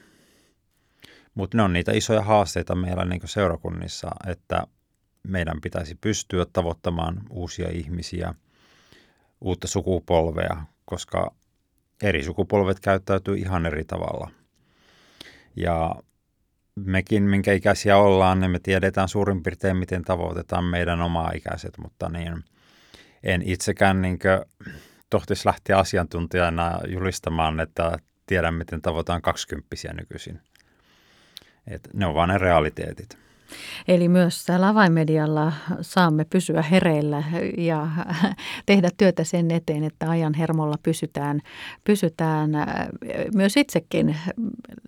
Mutta 1.35 1.57
ne 1.57 1.63
on 1.63 1.73
niitä 1.73 1.93
isoja 1.93 2.23
haasteita 2.23 2.75
meillä 2.75 3.05
niin 3.05 3.21
seurakunnissa, 3.25 4.11
että 4.27 4.67
meidän 5.27 5.61
pitäisi 5.61 5.95
pystyä 5.95 6.47
tavoittamaan 6.53 7.23
uusia 7.31 7.69
ihmisiä, 7.71 8.35
uutta 9.41 9.69
sukupolvea, 9.69 10.63
koska 10.85 11.35
eri 12.03 12.23
sukupolvet 12.23 12.81
käyttäytyy 12.81 13.37
ihan 13.37 13.67
eri 13.67 13.85
tavalla. 13.85 14.31
Ja 15.57 15.95
mekin, 16.75 17.23
minkä 17.23 17.53
ikäisiä 17.53 17.97
ollaan, 17.97 18.41
niin 18.41 18.51
me 18.51 18.59
tiedetään 18.59 19.09
suurin 19.09 19.43
piirtein, 19.43 19.77
miten 19.77 20.03
tavoitetaan 20.03 20.65
meidän 20.65 21.01
omaa 21.01 21.31
ikäiset, 21.35 21.79
mutta 21.79 22.09
niin 22.09 22.45
en 23.23 23.43
itsekään 23.43 24.03
niin 24.03 24.19
tohtisi 25.11 25.47
lähteä 25.47 25.79
asiantuntijana 25.79 26.79
julistamaan, 26.89 27.61
että 27.61 27.99
tiedän, 28.27 28.55
miten 28.55 28.83
tavoitetaan 28.83 29.23
kaksikymppisiä 29.23 29.93
nykyisin. 29.93 30.41
Et 31.67 31.89
ne 31.95 32.07
on 32.07 32.15
vain 32.15 32.29
ne 32.29 32.39
realiteetit. 32.39 33.26
Eli 33.89 34.09
myös 34.09 34.45
täällä 34.45 34.69
avainmedialla 34.69 35.53
saamme 35.81 36.25
pysyä 36.25 36.63
hereillä 36.63 37.25
ja 37.59 37.89
tehdä 38.67 38.91
työtä 38.97 39.25
sen 39.25 39.51
eteen, 39.51 39.85
että 39.85 40.11
ajan 40.11 40.35
hermolla 40.35 40.77
pysytään, 40.83 41.41
pysytään 41.85 42.55
äh, 42.55 42.67
myös 43.35 43.57
itsekin 43.57 44.17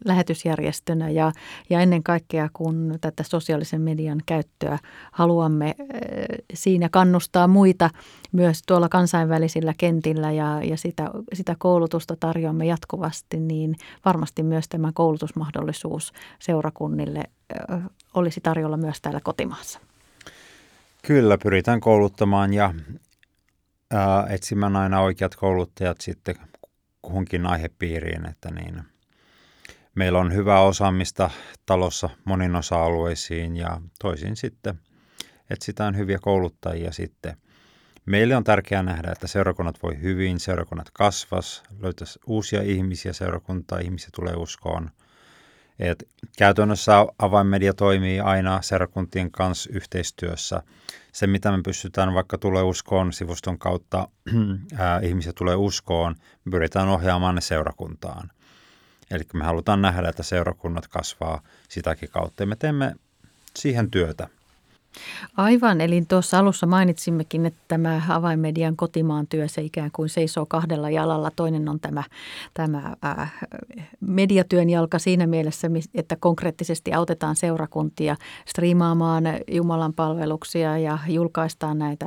lähetysjärjestönä. 0.05 1.11
Ja, 1.11 1.33
ja 1.71 1.81
ennen 1.81 2.03
kaikkea 2.03 2.49
kun 2.53 2.99
tätä 3.01 3.23
sosiaalisen 3.23 3.81
median 3.81 4.23
käyttöä 4.27 4.79
haluamme 5.13 5.67
äh, 5.67 5.87
siinä 6.55 6.89
kannustaa 6.89 7.49
muita 7.49 7.91
myös 8.33 8.63
tuolla 8.67 8.89
kansainvälisillä 8.89 9.75
kentillä 9.79 10.33
ja, 10.33 10.63
ja 10.63 10.77
sitä, 10.77 11.11
sitä 11.33 11.57
koulutusta 11.59 12.17
tarjoamme 12.21 12.67
jatkuvasti, 12.67 13.41
niin 13.41 13.77
varmasti 14.05 14.43
myös 14.43 14.69
tämä 14.69 14.91
koulutusmahdollisuus 14.95 16.13
seurakunnille 16.39 17.25
olisi 18.19 18.41
tarjolla 18.41 18.77
myös 18.77 19.01
täällä 19.01 19.21
kotimaassa? 19.21 19.81
Kyllä, 21.03 21.39
pyritään 21.39 21.81
kouluttamaan 21.81 22.55
ja 22.55 22.75
ää, 23.91 24.27
etsimään 24.31 24.77
aina 24.77 25.01
oikeat 25.01 25.37
kouluttajat 25.37 26.01
sitten 26.01 26.37
kuhunkin 27.03 27.47
aihepiiriin, 27.47 28.29
että 28.29 28.51
niin, 28.51 28.83
meillä 29.95 30.19
on 30.19 30.35
hyvää 30.35 30.61
osaamista 30.61 31.31
talossa 31.67 32.11
monin 32.25 32.57
osa-alueisiin 32.57 33.57
ja 33.57 33.81
toisin 33.99 34.37
sitten 34.37 34.81
etsitään 35.51 35.97
hyviä 35.97 36.19
kouluttajia 36.19 36.93
sitten. 36.93 37.37
Meille 38.07 38.37
on 38.37 38.45
tärkeää 38.45 38.83
nähdä, 38.83 39.13
että 39.13 39.27
seurakunnat 39.27 39.83
voi 39.83 40.03
hyvin, 40.03 40.41
seurakunnat 40.41 40.91
kasvas, 40.93 41.63
löytäisi 41.81 42.19
uusia 42.27 42.63
ihmisiä 42.63 43.13
seurakuntaa, 43.13 43.79
ihmisiä 43.79 44.09
tulee 44.15 44.35
uskoon– 44.35 44.91
et 45.79 46.09
käytännössä 46.39 47.07
avainmedia 47.19 47.75
toimii 47.75 48.21
aina 48.21 48.63
seurakuntien 48.63 49.31
kanssa 49.31 49.71
yhteistyössä. 49.73 50.63
Se, 51.13 51.27
mitä 51.27 51.51
me 51.51 51.63
pystytään 51.65 52.15
vaikka 52.15 52.39
tulee 52.39 52.63
uskoon 52.63 53.13
sivuston 53.13 53.59
kautta, 53.59 54.09
ää, 54.79 55.01
ihmisiä 55.01 55.33
tulee 55.33 55.57
uskoon, 55.57 56.15
me 56.45 56.51
pyritään 56.51 56.89
ohjaamaan 56.89 57.35
ne 57.35 57.41
seurakuntaan. 57.41 58.31
Eli 59.11 59.25
me 59.35 59.45
halutaan 59.45 59.83
nähdä, 59.83 60.09
että 60.09 60.23
seurakunnat 60.23 60.89
kasvaa 60.89 61.43
sitäkin 61.69 62.09
kautta 62.09 62.43
ja 62.43 62.47
me 62.47 62.57
teemme 62.57 62.95
siihen 63.57 63.91
työtä. 63.91 64.29
Aivan, 65.37 65.81
eli 65.81 66.05
tuossa 66.09 66.39
alussa 66.39 66.67
mainitsimmekin, 66.67 67.47
että 67.47 67.61
tämä 67.69 68.03
avainmedian 68.09 68.77
kotimaan 68.77 69.27
työ, 69.27 69.49
se 69.49 69.63
ikään 69.63 69.91
kuin 69.93 70.09
seisoo 70.09 70.47
kahdella 70.47 70.91
jalalla. 70.91 71.31
Toinen 71.37 71.69
on 71.69 71.81
tämä, 71.81 72.03
tämä 72.55 72.97
äh, 73.05 73.35
mediatyön 74.01 74.71
jalka 74.71 74.99
siinä 74.99 75.27
mielessä, 75.27 75.71
että 75.95 76.17
konkreettisesti 76.17 76.93
autetaan 76.93 77.37
seurakuntia 77.37 78.17
striimaamaan 78.47 79.25
Jumalan 79.51 79.93
palveluksia 79.93 80.79
ja 80.79 80.99
julkaistaan 81.09 81.79
näitä 81.79 82.07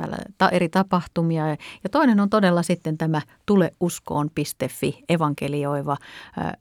eri 0.52 0.68
tapahtumia. 0.68 1.48
Ja 1.48 1.88
toinen 1.90 2.20
on 2.20 2.30
todella 2.30 2.62
sitten 2.62 2.98
tämä 2.98 3.22
tuleuskoon.fi 3.46 5.04
evankelioiva 5.08 5.96
äh, 6.38 6.52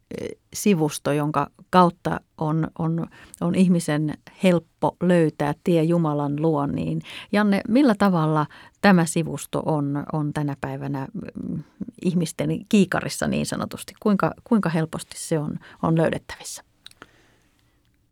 sivusto, 0.54 1.12
jonka 1.12 1.48
kautta 1.70 2.20
on, 2.38 2.68
on, 2.80 3.08
on 3.42 3.56
ihmisen 3.56 4.14
helppo 4.44 4.96
löytää 5.04 5.54
tie 5.64 5.84
Jumalan 5.84 6.42
luo. 6.42 6.66
Niin 6.66 7.02
Janne, 7.32 7.62
millä 7.68 7.96
tavalla 7.96 8.46
tämä 8.82 9.06
sivusto 9.06 9.64
on, 9.66 10.04
on 10.14 10.34
tänä 10.34 10.56
päivänä 10.62 11.08
mm, 11.14 11.64
ihmisten 12.02 12.50
kiikarissa 12.70 13.28
niin 13.28 13.46
sanotusti? 13.46 13.94
Kuinka, 14.00 14.32
kuinka 14.44 14.70
helposti 14.70 15.18
se 15.18 15.40
on, 15.40 15.60
on 15.84 15.98
löydettävissä? 15.98 16.64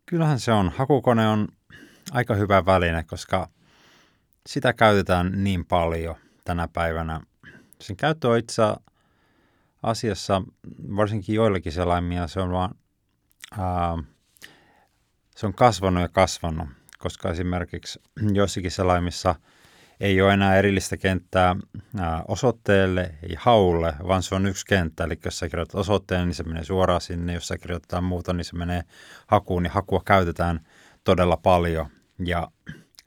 Kyllähän 0.06 0.40
se 0.40 0.52
on. 0.52 0.72
Hakukone 0.76 1.28
on 1.28 1.48
aika 2.12 2.34
hyvä 2.34 2.66
väline, 2.66 3.02
koska 3.02 3.48
sitä 4.46 4.72
käytetään 4.72 5.32
niin 5.44 5.64
paljon 5.66 6.14
tänä 6.44 6.68
päivänä. 6.72 7.20
Sen 7.80 7.96
käyttö 7.96 8.28
on 8.28 8.38
itse 8.38 8.62
asiassa, 8.62 8.80
varsinkin 10.96 11.34
joillakin 11.34 11.72
selaimia, 11.72 12.28
se 12.28 12.40
on 12.40 12.52
vaan, 12.52 12.74
ää, 13.58 13.98
se 15.36 15.46
on 15.46 15.54
kasvanut 15.54 16.02
ja 16.02 16.08
kasvanut, 16.08 16.68
koska 16.98 17.30
esimerkiksi 17.30 18.02
joissakin 18.32 18.70
selaimissa 18.70 19.34
ei 20.00 20.22
ole 20.22 20.34
enää 20.34 20.56
erillistä 20.56 20.96
kenttää 20.96 21.56
ää, 21.98 22.24
osoitteelle 22.28 23.14
ja 23.28 23.38
haulle, 23.40 23.94
vaan 24.08 24.22
se 24.22 24.34
on 24.34 24.46
yksi 24.46 24.66
kenttä. 24.66 25.04
Eli 25.04 25.18
jos 25.24 25.38
sä 25.38 25.48
kirjoitat 25.48 25.74
osoitteen, 25.74 26.26
niin 26.26 26.34
se 26.34 26.42
menee 26.42 26.64
suoraan 26.64 27.00
sinne. 27.00 27.34
Jos 27.34 27.48
sä 27.48 27.58
kirjoitetaan 27.58 28.04
muuta, 28.04 28.32
niin 28.32 28.44
se 28.44 28.56
menee 28.56 28.82
hakuun. 29.26 29.62
Niin 29.62 29.72
hakua 29.72 30.02
käytetään 30.06 30.60
todella 31.04 31.36
paljon. 31.36 31.86
Ja 32.24 32.50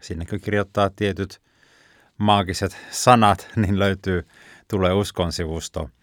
sinne 0.02 0.26
kun 0.26 0.40
kirjoittaa 0.42 0.90
tietyt 0.90 1.42
maagiset 2.18 2.78
sanat, 2.92 3.48
niin 3.56 3.80
löytyy, 3.80 4.28
tulee 4.68 4.94
uskon 4.94 5.32
sivusto– 5.32 5.90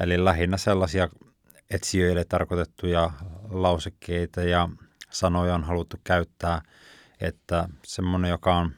Eli 0.00 0.24
lähinnä 0.24 0.56
sellaisia 0.56 1.08
etsijöille 1.70 2.24
tarkoitettuja 2.24 3.10
lausekkeita 3.50 4.42
ja 4.42 4.68
sanoja 5.10 5.54
on 5.54 5.64
haluttu 5.64 5.96
käyttää, 6.04 6.62
että 7.20 7.68
semmoinen, 7.84 8.28
joka 8.28 8.56
on 8.56 8.72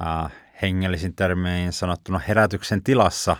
äh, 0.00 0.32
hengellisin 0.62 1.14
termein 1.14 1.72
sanottuna 1.72 2.18
herätyksen 2.18 2.82
tilassa, 2.82 3.36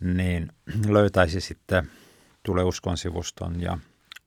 niin 0.00 0.52
löytäisi 0.88 1.40
sitten 1.40 1.90
tulee 2.42 2.64
uskon 2.64 2.98
sivuston 2.98 3.60
ja 3.60 3.78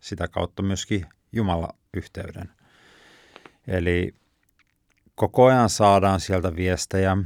sitä 0.02 0.28
kautta 0.28 0.64
myöskin 0.64 1.06
Jumala-yhteyden. 1.32 2.50
Eli 3.68 4.16
koko 5.16 5.46
ajan 5.46 5.70
saadaan 5.70 6.20
sieltä 6.20 6.56
viestejä. 6.56 7.18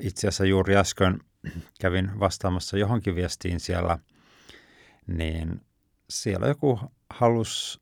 Itse 0.00 0.28
asiassa 0.28 0.44
juuri 0.44 0.76
äsken 0.76 1.20
kävin 1.80 2.20
vastaamassa 2.20 2.78
johonkin 2.78 3.14
viestiin 3.14 3.60
siellä, 3.60 3.98
niin 5.06 5.60
siellä 6.10 6.46
joku 6.46 6.80
halusi 7.10 7.80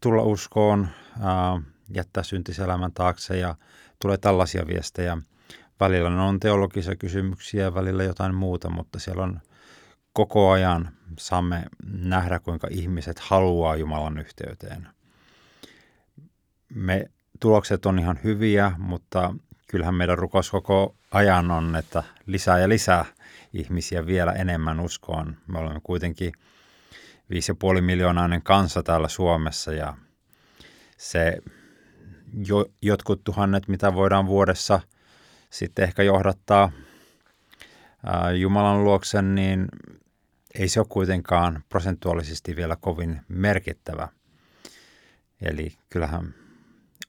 tulla 0.00 0.22
uskoon, 0.22 0.88
ää, 1.20 1.62
jättää 1.94 2.22
syntiselämän 2.22 2.92
taakse 2.92 3.38
ja 3.38 3.54
tulee 4.02 4.16
tällaisia 4.16 4.66
viestejä. 4.66 5.18
Välillä 5.80 6.10
ne 6.10 6.20
on 6.20 6.40
teologisia 6.40 6.96
kysymyksiä, 6.96 7.74
välillä 7.74 8.04
jotain 8.04 8.34
muuta, 8.34 8.70
mutta 8.70 8.98
siellä 8.98 9.22
on 9.22 9.40
koko 10.12 10.50
ajan 10.50 10.90
saamme 11.18 11.64
nähdä, 11.86 12.38
kuinka 12.38 12.68
ihmiset 12.70 13.18
haluaa 13.18 13.76
Jumalan 13.76 14.18
yhteyteen. 14.18 14.88
Me 16.74 17.10
tulokset 17.40 17.86
on 17.86 17.98
ihan 17.98 18.18
hyviä, 18.24 18.72
mutta 18.78 19.34
kyllähän 19.66 19.94
meidän 19.94 20.18
rukous 20.18 20.50
koko 20.50 20.97
ajan 21.10 21.50
on, 21.50 21.76
että 21.76 22.02
lisää 22.26 22.58
ja 22.58 22.68
lisää 22.68 23.04
ihmisiä 23.52 24.06
vielä 24.06 24.32
enemmän 24.32 24.80
uskoon. 24.80 25.36
Me 25.46 25.58
olemme 25.58 25.80
kuitenkin 25.82 26.32
5,5 27.74 27.80
miljoonainen 27.80 28.42
kansa 28.42 28.82
täällä 28.82 29.08
Suomessa 29.08 29.72
ja 29.72 29.94
se 30.96 31.38
jo, 32.46 32.66
jotkut 32.82 33.24
tuhannet, 33.24 33.68
mitä 33.68 33.94
voidaan 33.94 34.26
vuodessa 34.26 34.80
sitten 35.50 35.82
ehkä 35.82 36.02
johdattaa 36.02 36.72
ää, 38.06 38.32
Jumalan 38.32 38.84
luoksen, 38.84 39.34
niin 39.34 39.68
ei 40.54 40.68
se 40.68 40.80
ole 40.80 40.86
kuitenkaan 40.90 41.64
prosentuaalisesti 41.68 42.56
vielä 42.56 42.76
kovin 42.76 43.20
merkittävä. 43.28 44.08
Eli 45.42 45.72
kyllähän 45.90 46.34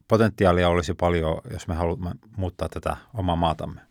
potentiaalia 0.08 0.70
olisi 0.70 0.94
paljon, 0.94 1.42
jos 1.52 1.68
me 1.68 1.76
haluamme 1.76 2.12
muuttaa 2.38 2.70
tätä 2.70 2.98
omaa 3.14 3.36
maatamme. 3.36 3.89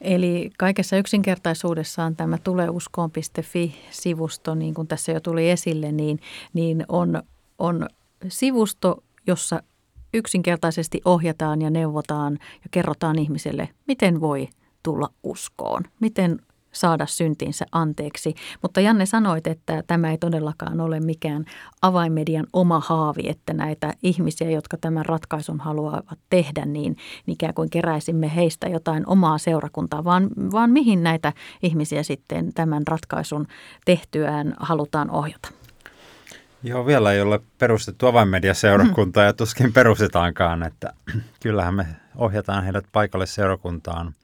Eli 0.00 0.50
kaikessa 0.58 0.96
yksinkertaisuudessaan 0.96 2.16
tämä 2.16 2.38
tuleuskoon.fi-sivusto, 2.38 4.54
niin 4.54 4.74
kuin 4.74 4.88
tässä 4.88 5.12
jo 5.12 5.20
tuli 5.20 5.50
esille, 5.50 5.92
niin, 5.92 6.20
niin 6.52 6.84
on, 6.88 7.22
on 7.58 7.88
sivusto, 8.28 9.02
jossa 9.26 9.62
yksinkertaisesti 10.14 11.00
ohjataan 11.04 11.62
ja 11.62 11.70
neuvotaan 11.70 12.38
ja 12.42 12.68
kerrotaan 12.70 13.18
ihmiselle, 13.18 13.68
miten 13.86 14.20
voi 14.20 14.48
tulla 14.82 15.08
uskoon, 15.22 15.82
miten 16.00 16.38
saada 16.72 17.06
syntinsä 17.06 17.64
anteeksi. 17.72 18.34
Mutta 18.62 18.80
Janne 18.80 19.06
sanoit, 19.06 19.46
että 19.46 19.82
tämä 19.86 20.10
ei 20.10 20.18
todellakaan 20.18 20.80
ole 20.80 21.00
mikään 21.00 21.44
avainmedian 21.82 22.46
oma 22.52 22.80
haavi, 22.80 23.28
että 23.28 23.52
näitä 23.52 23.94
ihmisiä, 24.02 24.50
jotka 24.50 24.76
tämän 24.76 25.06
ratkaisun 25.06 25.60
haluavat 25.60 26.18
tehdä, 26.30 26.64
niin 26.66 26.96
ikään 27.26 27.54
kuin 27.54 27.70
keräisimme 27.70 28.34
heistä 28.36 28.68
jotain 28.68 29.04
omaa 29.06 29.38
seurakuntaa, 29.38 30.04
vaan, 30.04 30.28
vaan 30.52 30.70
mihin 30.70 31.02
näitä 31.02 31.32
ihmisiä 31.62 32.02
sitten 32.02 32.52
tämän 32.54 32.82
ratkaisun 32.86 33.46
tehtyään 33.84 34.54
halutaan 34.60 35.10
ohjata? 35.10 35.48
Joo, 36.62 36.86
vielä 36.86 37.12
ei 37.12 37.20
ole 37.20 37.40
perustettu 37.58 38.06
avainmediaseurakuntaa 38.06 39.24
ja 39.24 39.32
tuskin 39.32 39.72
perustetaankaan, 39.72 40.62
että 40.62 40.92
kyllähän 41.42 41.74
me 41.74 41.86
ohjataan 42.16 42.64
heidät 42.64 42.84
paikalle 42.92 43.26
seurakuntaan. 43.26 44.14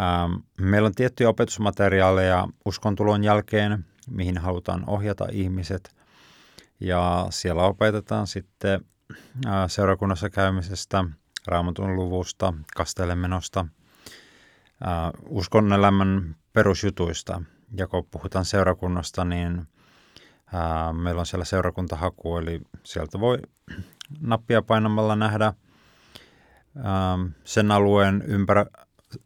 Ähm, 0.00 0.32
meillä 0.60 0.86
on 0.86 0.94
tiettyjä 0.94 1.28
opetusmateriaaleja 1.28 2.48
uskontulon 2.64 3.24
jälkeen, 3.24 3.84
mihin 4.10 4.38
halutaan 4.38 4.84
ohjata 4.86 5.26
ihmiset. 5.32 5.96
Ja 6.80 7.26
siellä 7.30 7.62
opetetaan 7.62 8.26
sitten 8.26 8.80
äh, 9.46 9.52
seurakunnassa 9.66 10.30
käymisestä, 10.30 11.04
raamatun 11.46 11.96
luvusta, 11.96 12.54
kastelemenosta, 12.76 13.60
äh, 14.86 15.10
uskonnelämän 15.28 16.36
perusjutuista. 16.52 17.42
Ja 17.76 17.86
kun 17.86 18.06
puhutaan 18.10 18.44
seurakunnasta, 18.44 19.24
niin– 19.24 19.62
Ää, 20.52 20.92
meillä 20.92 21.20
on 21.20 21.26
siellä 21.26 21.44
seurakuntahaku, 21.44 22.36
eli 22.36 22.60
sieltä 22.84 23.20
voi 23.20 23.38
nappia 24.20 24.62
painamalla 24.62 25.16
nähdä 25.16 25.44
ää, 26.76 27.18
sen 27.44 27.70
alueen 27.70 28.22
ympärä, 28.26 28.66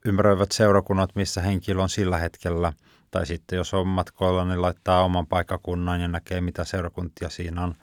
ympäröivät 0.04 0.52
seurakunnat, 0.52 1.14
missä 1.14 1.40
henkilö 1.40 1.82
on 1.82 1.88
sillä 1.88 2.18
hetkellä. 2.18 2.72
Tai 3.10 3.26
sitten 3.26 3.56
jos 3.56 3.74
on 3.74 3.86
matkoilla, 3.86 4.44
niin 4.44 4.62
laittaa 4.62 5.04
oman 5.04 5.26
paikkakunnan 5.26 6.00
ja 6.00 6.08
näkee, 6.08 6.40
mitä 6.40 6.64
seurakuntia 6.64 7.28
siinä 7.28 7.64
on. 7.64 7.74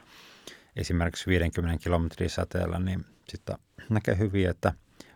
Esimerkiksi 0.76 1.28
50 1.28 1.84
kilometrin 1.84 2.30
säteellä, 2.30 2.80
niin 2.80 3.06
sitten 3.30 3.56
näkee 3.90 4.18
hyvin, 4.18 4.50
että 4.50 4.74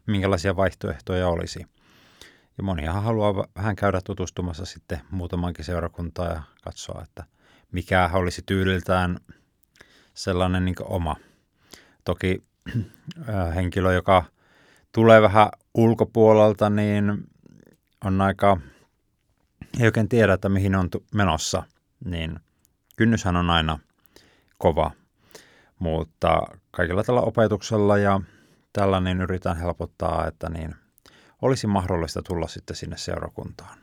minkälaisia 0.08 0.56
vaihtoehtoja 0.56 1.28
olisi. 1.28 1.66
Ja 2.58 2.64
moniahan 2.64 3.04
haluaa 3.04 3.48
vähän 3.56 3.76
käydä 3.76 4.02
tutustumassa 4.04 4.66
sitten 4.66 5.02
muutamankin 5.12 5.66
seurakuntaa 5.66 6.28
ja 6.28 6.42
katsoa, 6.64 7.02
että– 7.04 7.24
mikä 7.74 8.10
olisi 8.14 8.42
tyyliltään 8.46 9.20
sellainen 10.14 10.66
niin 10.66 10.76
oma. 10.84 11.16
Toki 12.04 12.44
äh, 13.30 13.56
henkilö, 13.56 13.94
joka 13.94 14.24
tulee 14.94 15.22
vähän 15.22 15.50
ulkopuolelta, 15.74 16.70
niin 16.70 17.24
on 18.06 18.22
aika, 18.22 18.58
ei 19.80 19.86
oikein 19.86 20.10
tiedä, 20.10 20.34
että 20.34 20.50
mihin 20.50 20.76
on 20.76 20.90
menossa, 21.14 21.64
niin 22.06 22.40
kynnyshän 22.96 23.36
on 23.36 23.50
aina 23.50 23.80
kova. 24.58 24.92
Mutta 25.80 26.42
kaikilla 26.72 27.04
tällä 27.04 27.22
opetuksella 27.22 27.98
ja 27.98 28.22
tällä 28.74 29.00
niin 29.00 29.22
yritetään 29.22 29.58
helpottaa, 29.58 30.28
että 30.28 30.50
niin 30.50 30.76
olisi 31.42 31.68
mahdollista 31.68 32.22
tulla 32.22 32.48
sitten 32.48 32.76
sinne 32.76 32.98
seurakuntaan. 32.98 33.78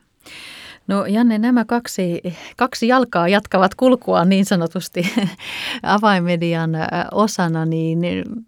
No 0.87 1.05
Janne, 1.05 1.37
nämä 1.37 1.65
kaksi, 1.65 2.21
kaksi 2.57 2.87
jalkaa 2.87 3.27
jatkavat 3.27 3.75
kulkua 3.75 4.25
niin 4.25 4.45
sanotusti 4.45 5.13
avaimedian 5.83 6.71
osana, 7.11 7.65
niin 7.65 7.99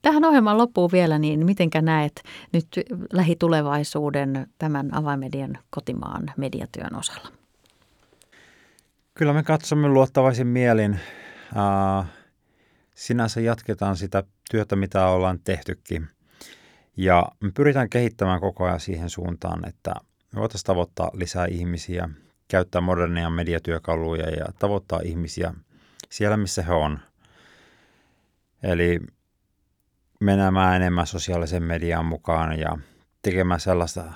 tähän 0.02 0.26
ohjelman 0.26 0.58
loppuun 0.58 0.90
vielä, 0.92 1.20
niin 1.20 1.46
mitenkä 1.46 1.82
näet 1.82 2.24
nyt 2.52 2.68
lähitulevaisuuden 3.14 4.48
tämän 4.58 4.96
avaimedian 4.96 5.58
kotimaan 5.70 6.32
mediatyön 6.38 6.96
osalla? 6.96 7.30
Kyllä 9.14 9.34
me 9.34 9.44
katsomme 9.44 9.88
luottavaisin 9.88 10.48
mielin. 10.48 11.00
Sinänsä 12.94 13.42
jatketaan 13.42 13.98
sitä 13.98 14.24
työtä, 14.52 14.76
mitä 14.76 15.08
ollaan 15.08 15.40
tehtykin. 15.44 16.08
Ja 16.98 17.26
me 17.40 17.52
pyritään 17.52 17.90
kehittämään 17.90 18.40
koko 18.40 18.66
ajan 18.66 18.80
siihen 18.80 19.10
suuntaan, 19.10 19.68
että 19.68 19.94
me 20.34 20.40
voitaisiin 20.40 20.66
tavoittaa 20.66 21.12
lisää 21.14 21.46
ihmisiä 21.46 22.10
käyttää 22.48 22.82
modernia 22.82 23.30
mediatyökaluja 23.30 24.30
ja 24.30 24.46
tavoittaa 24.60 25.00
ihmisiä 25.04 25.54
siellä, 26.10 26.38
missä 26.38 26.62
he 26.62 26.74
on. 26.74 27.00
Eli 28.64 29.00
menemään 30.20 30.76
enemmän 30.76 31.08
sosiaalisen 31.08 31.64
median 31.64 32.06
mukaan 32.06 32.60
ja 32.60 32.78
tekemään 33.22 33.60
sellaista 33.60 34.14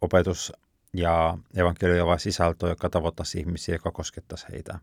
opetus- 0.00 0.52
ja 0.94 1.38
evankelioivaa 1.56 2.18
sisältöä, 2.18 2.68
joka 2.68 2.90
tavoittaisi 2.90 3.38
ihmisiä, 3.38 3.74
joka 3.74 3.90
koskettaisi 3.90 4.46
heitä. 4.52 4.78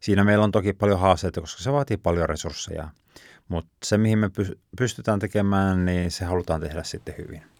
Siinä 0.00 0.24
meillä 0.24 0.44
on 0.44 0.52
toki 0.52 0.72
paljon 0.72 1.00
haasteita, 1.00 1.40
koska 1.40 1.62
se 1.62 1.72
vaatii 1.72 1.96
paljon 1.96 2.28
resursseja, 2.28 2.88
mutta 3.48 3.72
se, 3.84 3.98
mihin 3.98 4.18
me 4.18 4.30
pystytään 4.76 5.18
tekemään, 5.18 5.84
niin 5.84 6.10
se 6.10 6.24
halutaan 6.24 6.60
tehdä 6.60 6.82
sitten 6.82 7.14
hyvin. 7.18 7.53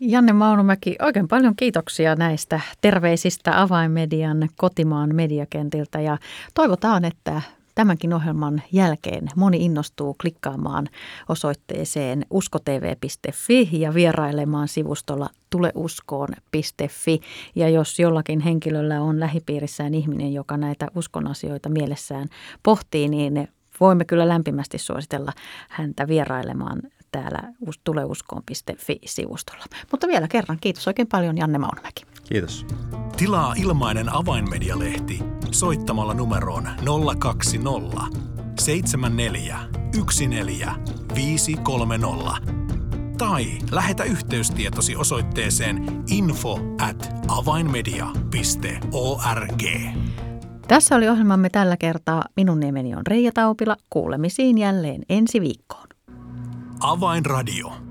Janne 0.00 0.32
Maunumäki, 0.32 0.96
oikein 1.02 1.28
paljon 1.28 1.56
kiitoksia 1.56 2.14
näistä 2.14 2.60
terveisistä 2.80 3.60
avainmedian 3.62 4.48
kotimaan 4.56 5.14
mediakentiltä 5.14 6.00
ja 6.00 6.18
toivotaan, 6.54 7.04
että 7.04 7.42
tämänkin 7.74 8.14
ohjelman 8.14 8.62
jälkeen 8.72 9.28
moni 9.36 9.64
innostuu 9.64 10.16
klikkaamaan 10.20 10.88
osoitteeseen 11.28 12.26
uskotv.fi 12.30 13.68
ja 13.72 13.94
vierailemaan 13.94 14.68
sivustolla 14.68 15.28
tuleuskoon.fi. 15.50 17.20
Ja 17.54 17.68
jos 17.68 17.98
jollakin 17.98 18.40
henkilöllä 18.40 19.00
on 19.00 19.20
lähipiirissään 19.20 19.94
ihminen, 19.94 20.32
joka 20.34 20.56
näitä 20.56 20.88
uskonasioita 20.94 21.68
mielessään 21.68 22.28
pohtii, 22.62 23.08
niin 23.08 23.48
voimme 23.80 24.04
kyllä 24.04 24.28
lämpimästi 24.28 24.78
suositella 24.78 25.32
häntä 25.68 26.08
vierailemaan 26.08 26.82
täällä 27.12 27.52
tuleuskoon.fi-sivustolla. 27.84 29.64
Mutta 29.90 30.06
vielä 30.06 30.28
kerran 30.28 30.58
kiitos 30.60 30.86
oikein 30.86 31.08
paljon 31.08 31.38
Janne 31.38 31.58
Maunomäki. 31.58 32.02
Kiitos. 32.24 32.66
Tilaa 33.16 33.54
ilmainen 33.56 34.14
avainmedialehti 34.14 35.22
soittamalla 35.50 36.14
numeroon 36.14 36.68
020 37.18 38.20
74 38.60 39.58
14 41.14 42.36
tai 43.18 43.44
lähetä 43.70 44.04
yhteystietosi 44.04 44.96
osoitteeseen 44.96 46.02
info 46.10 46.58
at 46.80 47.14
avainmedia.org. 47.28 49.62
Tässä 50.68 50.96
oli 50.96 51.08
ohjelmamme 51.08 51.50
tällä 51.50 51.76
kertaa. 51.76 52.24
Minun 52.36 52.60
nimeni 52.60 52.94
on 52.94 53.06
Reija 53.06 53.32
Taupila. 53.32 53.76
Kuulemisiin 53.90 54.58
jälleen 54.58 55.02
ensi 55.08 55.40
viikkoon. 55.40 55.89
Avainradio. 56.80 57.89